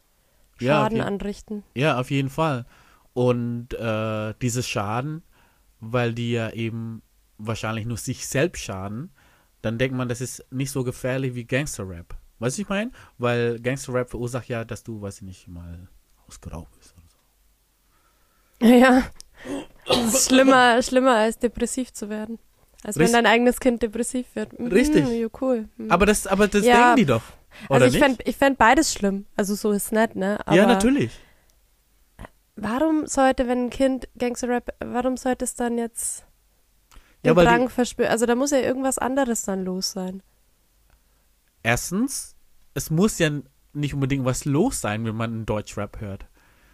Ja, 0.59 0.83
Schaden 0.83 0.99
okay. 0.99 1.07
anrichten. 1.07 1.63
Ja, 1.75 1.99
auf 1.99 2.11
jeden 2.11 2.29
Fall. 2.29 2.65
Und 3.13 3.73
äh, 3.73 4.33
dieses 4.41 4.67
Schaden, 4.67 5.23
weil 5.79 6.13
die 6.13 6.31
ja 6.31 6.49
eben 6.51 7.01
wahrscheinlich 7.37 7.85
nur 7.85 7.97
sich 7.97 8.27
selbst 8.27 8.63
schaden, 8.63 9.11
dann 9.61 9.77
denkt 9.77 9.95
man, 9.95 10.09
das 10.09 10.21
ist 10.21 10.45
nicht 10.51 10.71
so 10.71 10.83
gefährlich 10.83 11.35
wie 11.35 11.45
Gangster-Rap. 11.45 12.15
Weißt 12.39 12.57
du, 12.57 12.61
ich 12.63 12.69
meine? 12.69 12.91
Weil 13.17 13.59
Gangster-Rap 13.59 14.09
verursacht 14.09 14.47
ja, 14.49 14.65
dass 14.65 14.83
du, 14.83 15.01
weiß 15.01 15.17
ich 15.17 15.21
nicht, 15.23 15.47
mal 15.47 15.87
ausgeraubt 16.27 16.77
bist 16.77 16.93
oder 16.97 17.07
so. 17.07 18.75
Ja, 18.75 19.03
das 19.85 20.13
ist 20.13 20.27
schlimmer, 20.27 20.81
schlimmer 20.81 21.15
als 21.15 21.37
depressiv 21.37 21.93
zu 21.93 22.09
werden. 22.09 22.39
Als 22.83 22.97
wenn 22.97 23.03
Richtig. 23.03 23.23
dein 23.23 23.25
eigenes 23.25 23.59
Kind 23.59 23.81
depressiv 23.81 24.25
wird. 24.35 24.59
Mhm, 24.59 24.67
Richtig. 24.67 25.07
Ja, 25.07 25.27
cool. 25.41 25.69
Mhm. 25.77 25.89
Aber 25.91 26.05
das, 26.05 26.27
aber 26.27 26.47
das 26.47 26.65
Ja. 26.65 26.77
denken 26.87 26.95
die 26.97 27.05
doch. 27.05 27.23
Oder 27.69 27.85
also 27.85 27.97
ich 27.97 28.03
fände 28.03 28.23
ich 28.25 28.35
fänd 28.35 28.57
beides 28.57 28.93
schlimm. 28.93 29.25
Also 29.35 29.55
so 29.55 29.71
ist 29.71 29.91
nett, 29.91 30.15
ne? 30.15 30.39
Aber 30.45 30.55
ja, 30.55 30.65
natürlich. 30.65 31.11
Warum 32.55 33.07
sollte, 33.07 33.47
wenn 33.47 33.65
ein 33.65 33.69
Kind 33.69 34.07
Gangster-Rap, 34.17 34.75
warum 34.83 35.17
sollte 35.17 35.45
es 35.45 35.55
dann 35.55 35.77
jetzt 35.77 36.25
den 37.23 37.35
Ja, 37.35 37.43
Drang 37.43 37.69
verspüren? 37.69 38.11
Also 38.11 38.25
da 38.25 38.35
muss 38.35 38.51
ja 38.51 38.59
irgendwas 38.59 38.97
anderes 38.99 39.43
dann 39.43 39.63
los 39.63 39.91
sein. 39.91 40.21
Erstens, 41.63 42.35
es 42.73 42.89
muss 42.89 43.19
ja 43.19 43.29
nicht 43.73 43.93
unbedingt 43.93 44.25
was 44.25 44.45
los 44.45 44.81
sein, 44.81 45.05
wenn 45.05 45.15
man 45.15 45.31
einen 45.31 45.45
Deutschrap 45.45 45.99
hört. 46.01 46.25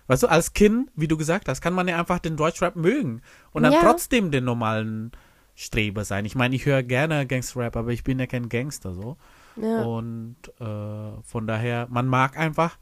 Weißt 0.08 0.24
du, 0.24 0.28
als 0.28 0.54
Kind, 0.54 0.90
wie 0.96 1.08
du 1.08 1.18
gesagt 1.18 1.48
hast, 1.48 1.62
kann 1.62 1.74
man 1.74 1.88
ja 1.88 2.00
einfach 2.00 2.20
den 2.20 2.36
Deutschrap 2.36 2.76
mögen 2.76 3.22
und 3.52 3.64
dann 3.64 3.74
Ja. 3.74 3.80
trotzdem 3.82 4.32
den 4.32 4.44
normalen 4.44 5.12
Streber 5.56 6.04
sein. 6.04 6.26
Ich 6.26 6.36
meine, 6.36 6.56
ich 6.56 6.66
höre 6.66 6.84
gerne 6.84 7.28
Gangsterrap, 7.28 7.76
aber 7.76 7.92
ich 7.92 8.04
bin 8.04 8.18
ja 8.20 8.26
kein 8.28 8.50
Gangster 8.50 8.94
so. 8.94 9.18
Ja. 9.56 9.84
Und 9.84 10.38
äh, 10.60 11.22
von 11.22 11.48
daher, 11.48 11.88
man 11.90 12.08
mag 12.08 12.38
einfach 12.38 12.78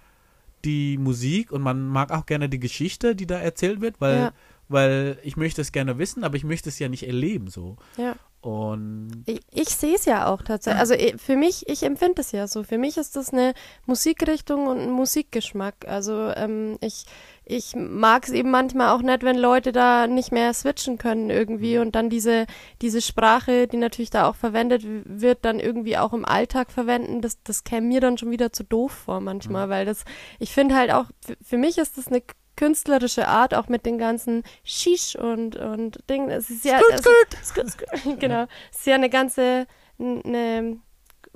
die 0.64 0.98
Musik 0.98 1.52
und 1.52 1.62
man 1.62 1.88
mag 1.88 2.12
auch 2.12 2.26
gerne 2.26 2.50
die 2.50 2.60
Geschichte, 2.60 3.16
die 3.16 3.28
da 3.28 3.38
erzählt 3.40 3.82
wird, 3.82 4.00
weil, 4.00 4.18
Ja. 4.18 4.34
weil 4.70 5.18
ich 5.24 5.38
möchte 5.38 5.62
es 5.62 5.72
gerne 5.72 5.98
wissen, 5.98 6.24
aber 6.24 6.36
ich 6.36 6.44
möchte 6.44 6.70
es 6.70 6.80
ja 6.80 6.88
nicht 6.88 7.06
erleben 7.06 7.48
so. 7.50 7.78
ja. 7.98 8.16
Und 8.48 9.24
Ich, 9.26 9.42
ich 9.54 9.68
sehe 9.68 9.96
es 9.96 10.06
ja 10.06 10.34
auch 10.34 10.42
tatsächlich. 10.42 10.80
Also 10.80 10.94
eh, 10.94 11.18
für 11.18 11.36
mich, 11.36 11.68
ich 11.68 11.84
empfinde 11.84 12.22
es 12.22 12.32
ja 12.32 12.48
so. 12.48 12.64
Für 12.64 12.78
mich 12.78 12.96
ist 12.96 13.18
das 13.18 13.34
eine 13.34 13.54
Musikrichtung 13.86 14.68
und 14.68 14.80
ein 14.80 14.90
Musikgeschmack. 14.90 15.86
Also 15.86 16.32
ähm, 16.34 16.78
ich, 16.80 17.04
ich 17.44 17.76
mag 17.76 18.24
es 18.24 18.30
eben 18.30 18.50
manchmal 18.50 18.96
auch 18.96 19.02
nicht, 19.02 19.24
wenn 19.24 19.38
Leute 19.38 19.74
da 19.74 20.08
nicht 20.08 20.32
mehr 20.32 20.54
switchen 20.54 20.98
können 20.98 21.30
irgendwie 21.30 21.78
und 21.78 21.94
dann 21.94 22.10
diese, 22.10 22.46
diese 22.82 23.02
Sprache, 23.02 23.68
die 23.68 23.76
natürlich 23.76 24.12
da 24.12 24.30
auch 24.30 24.36
verwendet 24.36 24.84
wird, 24.86 25.44
dann 25.44 25.60
irgendwie 25.60 25.98
auch 25.98 26.14
im 26.14 26.24
Alltag 26.24 26.72
verwenden. 26.72 27.20
Das, 27.20 27.44
das 27.44 27.66
käme 27.66 27.88
mir 27.88 28.00
dann 28.00 28.18
schon 28.18 28.32
wieder 28.32 28.54
zu 28.54 28.64
doof 28.64 28.94
vor 28.94 29.20
manchmal, 29.20 29.68
weil 29.68 29.86
das, 29.86 30.06
ich 30.40 30.54
finde 30.54 30.76
halt 30.76 30.94
auch, 30.94 31.08
für, 31.20 31.36
für 31.42 31.58
mich 31.58 31.78
ist 31.78 31.98
das 31.98 32.08
eine 32.08 32.22
künstlerische 32.58 33.28
Art, 33.30 33.54
auch 33.54 33.70
mit 33.70 33.86
den 33.86 33.98
ganzen 33.98 34.44
Shish 34.66 35.16
und, 35.16 35.56
und 35.56 36.04
Dingen. 36.10 36.30
Es 36.30 36.50
ist 36.50 36.66
ja, 36.66 36.82
es, 36.92 37.02
Skrt, 37.02 37.68
skrt. 37.72 38.20
genau. 38.20 38.48
Es 38.72 38.80
ist 38.80 38.88
ja 38.88 38.96
eine 38.96 39.10
ganze 39.10 39.68
eine 40.00 40.78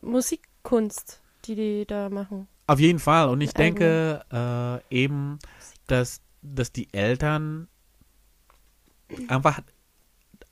Musikkunst, 0.01 1.21
die 1.45 1.55
die 1.55 1.85
da 1.87 2.09
machen. 2.09 2.47
Auf 2.67 2.79
jeden 2.79 2.99
Fall. 2.99 3.29
Und 3.29 3.41
ich 3.41 3.53
denke 3.53 4.23
äh, 4.31 4.95
eben, 4.95 5.39
dass, 5.87 6.21
dass 6.41 6.71
die 6.71 6.93
Eltern 6.93 7.67
einfach 9.27 9.61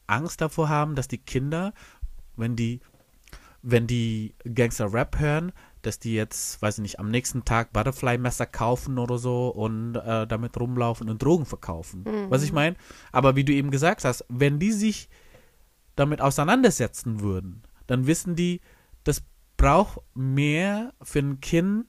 Angst 0.08 0.42
davor 0.42 0.70
haben, 0.70 0.96
dass 0.96 1.08
die 1.08 1.20
Kinder, 1.20 1.74
wenn 2.36 2.56
die, 2.56 2.82
wenn 3.62 3.88
die 3.88 4.34
Gangster-Rap 4.54 5.20
hören, 5.20 5.54
dass 5.82 6.00
die 6.00 6.14
jetzt, 6.14 6.62
weiß 6.62 6.78
ich 6.78 6.82
nicht, 6.82 7.00
am 7.00 7.10
nächsten 7.10 7.46
Tag 7.46 7.72
Butterfly-Messer 7.74 8.46
kaufen 8.46 8.98
oder 8.98 9.18
so 9.18 9.50
und 9.50 9.96
äh, 9.96 10.28
damit 10.28 10.60
rumlaufen 10.60 11.10
und 11.10 11.24
Drogen 11.24 11.46
verkaufen. 11.46 12.04
Mhm. 12.04 12.30
Was 12.30 12.44
ich 12.44 12.52
meine? 12.52 12.76
Aber 13.12 13.36
wie 13.36 13.44
du 13.44 13.54
eben 13.54 13.72
gesagt 13.72 14.04
hast, 14.04 14.26
wenn 14.30 14.60
die 14.60 14.72
sich 14.72 15.10
damit 15.96 16.22
auseinandersetzen 16.22 17.22
würden, 17.22 17.64
dann 17.88 18.08
wissen 18.08 18.36
die, 18.36 18.62
das 19.04 19.24
braucht 19.58 20.02
mehr 20.14 20.94
für 21.02 21.20
ein 21.20 21.40
Kind 21.40 21.86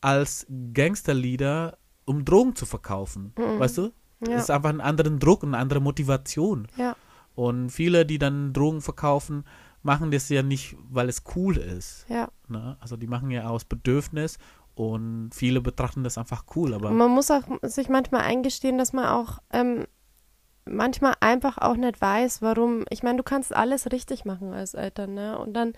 als 0.00 0.46
Gangsterlieder, 0.72 1.78
um 2.04 2.24
Drogen 2.24 2.56
zu 2.56 2.66
verkaufen. 2.66 3.32
Mhm. 3.38 3.58
Weißt 3.58 3.78
du? 3.78 3.82
Ja. 4.20 4.34
Das 4.34 4.44
ist 4.44 4.50
einfach 4.50 4.70
einen 4.70 4.80
anderen 4.80 5.18
Druck, 5.18 5.42
eine 5.44 5.58
andere 5.58 5.80
Motivation. 5.80 6.68
Ja. 6.76 6.96
Und 7.34 7.70
viele, 7.70 8.04
die 8.04 8.18
dann 8.18 8.52
Drogen 8.52 8.80
verkaufen, 8.80 9.44
machen 9.82 10.10
das 10.10 10.28
ja 10.28 10.42
nicht, 10.42 10.76
weil 10.90 11.08
es 11.08 11.22
cool 11.34 11.56
ist. 11.56 12.06
Ja. 12.08 12.28
Ne? 12.48 12.76
Also 12.80 12.96
die 12.96 13.06
machen 13.06 13.30
ja 13.30 13.48
aus 13.48 13.64
Bedürfnis 13.64 14.38
und 14.74 15.30
viele 15.34 15.60
betrachten 15.60 16.04
das 16.04 16.18
einfach 16.18 16.44
cool. 16.56 16.74
Aber 16.74 16.90
man 16.90 17.10
muss 17.10 17.30
auch 17.30 17.42
sich 17.62 17.88
manchmal 17.88 18.22
eingestehen, 18.22 18.78
dass 18.78 18.92
man 18.92 19.06
auch 19.06 19.38
ähm, 19.52 19.86
manchmal 20.64 21.14
einfach 21.20 21.58
auch 21.58 21.76
nicht 21.76 22.00
weiß, 22.00 22.42
warum. 22.42 22.84
Ich 22.90 23.02
meine, 23.02 23.18
du 23.18 23.22
kannst 23.22 23.54
alles 23.54 23.90
richtig 23.92 24.24
machen 24.24 24.52
als 24.52 24.74
Eltern, 24.74 25.14
ne? 25.14 25.38
Und 25.38 25.54
dann 25.54 25.72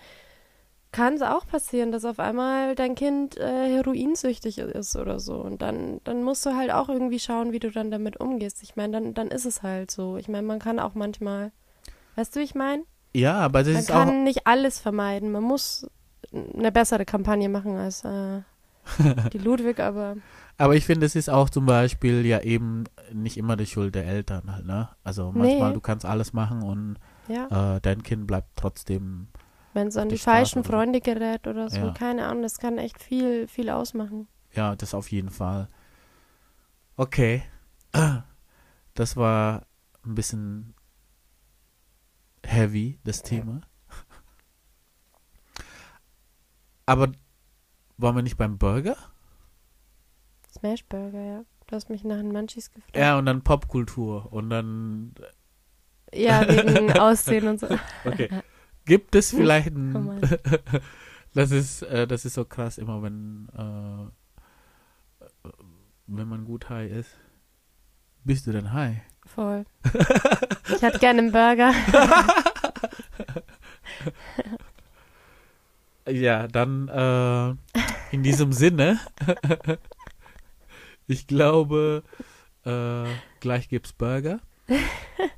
kann 0.91 1.15
es 1.15 1.23
auch 1.23 1.47
passieren, 1.47 1.91
dass 1.91 2.05
auf 2.05 2.19
einmal 2.19 2.75
dein 2.75 2.93
Kind 2.93 3.35
äh, 3.37 3.67
heroinsüchtig 3.73 4.59
ist 4.59 4.95
oder 4.95 5.19
so. 5.19 5.35
Und 5.35 5.63
dann, 5.63 6.01
dann 6.03 6.23
musst 6.23 6.45
du 6.45 6.55
halt 6.55 6.71
auch 6.71 6.87
irgendwie 6.87 7.19
schauen, 7.19 7.51
wie 7.51 7.59
du 7.59 7.71
dann 7.71 7.89
damit 7.89 8.19
umgehst. 8.19 8.61
Ich 8.61 8.75
meine, 8.75 8.93
dann, 8.93 9.13
dann 9.15 9.29
ist 9.29 9.45
es 9.45 9.63
halt 9.63 9.89
so. 9.89 10.17
Ich 10.17 10.27
meine, 10.27 10.45
man 10.45 10.59
kann 10.59 10.79
auch 10.79 10.93
manchmal, 10.93 11.51
weißt 12.15 12.35
du, 12.35 12.41
wie 12.41 12.43
ich 12.43 12.53
meine? 12.53 12.83
Ja, 13.13 13.35
aber 13.39 13.59
das 13.63 13.73
Man 13.73 13.81
ist 13.81 13.91
auch. 13.91 14.05
kann 14.05 14.23
nicht 14.23 14.45
alles 14.47 14.79
vermeiden. 14.79 15.31
Man 15.31 15.43
muss 15.43 15.87
eine 16.31 16.71
bessere 16.71 17.05
Kampagne 17.05 17.47
machen 17.49 17.75
als 17.77 18.03
äh, 18.03 18.41
die 19.33 19.37
Ludwig, 19.37 19.79
aber 19.79 20.15
Aber 20.57 20.75
ich 20.75 20.85
finde, 20.85 21.05
es 21.05 21.15
ist 21.15 21.29
auch 21.29 21.49
zum 21.49 21.65
Beispiel 21.65 22.25
ja 22.25 22.41
eben 22.41 22.85
nicht 23.11 23.37
immer 23.37 23.55
die 23.55 23.65
Schuld 23.67 23.95
der 23.95 24.05
Eltern 24.05 24.51
halt, 24.51 24.65
ne? 24.65 24.89
Also 25.03 25.31
manchmal, 25.31 25.69
Nee. 25.69 25.73
du 25.75 25.81
kannst 25.81 26.05
alles 26.05 26.33
machen 26.33 26.63
und 26.63 26.95
ja. 27.27 27.75
äh, 27.75 27.81
dein 27.81 28.03
Kind 28.03 28.27
bleibt 28.27 28.49
trotzdem. 28.55 29.27
Wenn 29.73 29.87
es 29.87 29.97
an 29.97 30.09
die 30.09 30.15
die, 30.15 30.21
falschen. 30.21 30.63
Freunde 30.63 31.01
gerät 31.01 31.47
oder 31.47 31.69
so, 31.69 31.77
Ja. 31.77 31.91
keine 31.93 32.25
Ahnung, 32.27 32.43
das 32.43 32.59
kann 32.59 32.77
echt 32.77 33.01
viel, 33.01 33.47
viel 33.47 33.69
ausmachen. 33.69 34.27
Ja, 34.53 34.75
das 34.75 34.93
auf 34.93 35.11
jeden 35.11 35.29
Fall. 35.31 35.67
Okay. 36.97 37.43
Das 38.95 39.17
war 39.17 39.63
ein 40.05 40.13
bisschen 40.13 40.75
heavy, 42.45 42.99
das 43.03 43.21
Thema. 43.23 43.61
Aber 46.85 47.11
waren 47.97 48.15
wir 48.15 48.21
nicht 48.23 48.37
beim 48.37 48.57
Burger? 48.57 48.97
Smashburger, 50.51 51.21
ja. 51.21 51.45
Du 51.67 51.75
hast 51.75 51.89
mich 51.89 52.03
nach 52.03 52.17
den 52.17 52.31
Munchies 52.31 52.71
gefragt. 52.71 52.95
Ja, 52.95 53.17
und 53.17 53.25
dann 53.25 53.43
Popkultur 53.43 54.31
und 54.31 54.49
dann. 54.49 55.15
Ja, 56.13 56.47
wegen 56.47 56.91
Aussehen 56.99 57.47
und 57.47 57.59
so. 57.59 57.67
Okay. 58.05 58.29
Gibt 58.85 59.15
es 59.15 59.31
vielleicht 59.31 59.73
ein. 59.73 60.21
Das 61.35 61.49
ist, 61.49 61.81
äh, 61.81 62.05
das 62.05 62.25
ist 62.25 62.35
so 62.35 62.45
krass, 62.45 62.77
immer 62.77 63.01
wenn, 63.01 63.49
äh, 63.57 65.49
wenn 66.05 66.27
man 66.27 66.45
gut 66.45 66.69
high 66.69 66.91
ist. 66.91 67.17
Bist 68.23 68.45
du 68.45 68.51
denn 68.51 68.71
high? 68.71 69.01
Voll. 69.35 69.65
Ich 70.75 70.81
hätte 70.81 70.99
gerne 70.99 71.19
einen 71.19 71.31
Burger. 71.31 71.73
Ja, 76.07 76.47
dann 76.47 76.87
äh, 76.89 77.49
in 78.11 78.23
diesem 78.23 78.51
Sinne, 78.51 78.99
ich 81.07 81.27
glaube, 81.27 82.03
äh, 82.65 83.05
gleich 83.39 83.69
gibt's 83.69 83.93
Burger. 83.93 84.39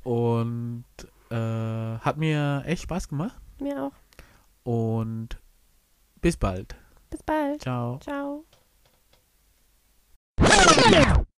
Und 0.02 0.84
äh, 1.30 1.34
hat 1.36 2.16
mir 2.16 2.62
echt 2.66 2.82
Spaß 2.82 3.08
gemacht. 3.08 3.36
Mir 3.60 3.84
auch. 3.84 3.92
Und 4.64 5.38
bis 6.20 6.36
bald. 6.36 6.74
Bis 7.10 7.22
bald. 7.22 7.62
Ciao. 7.62 7.98
Ciao. 8.00 8.44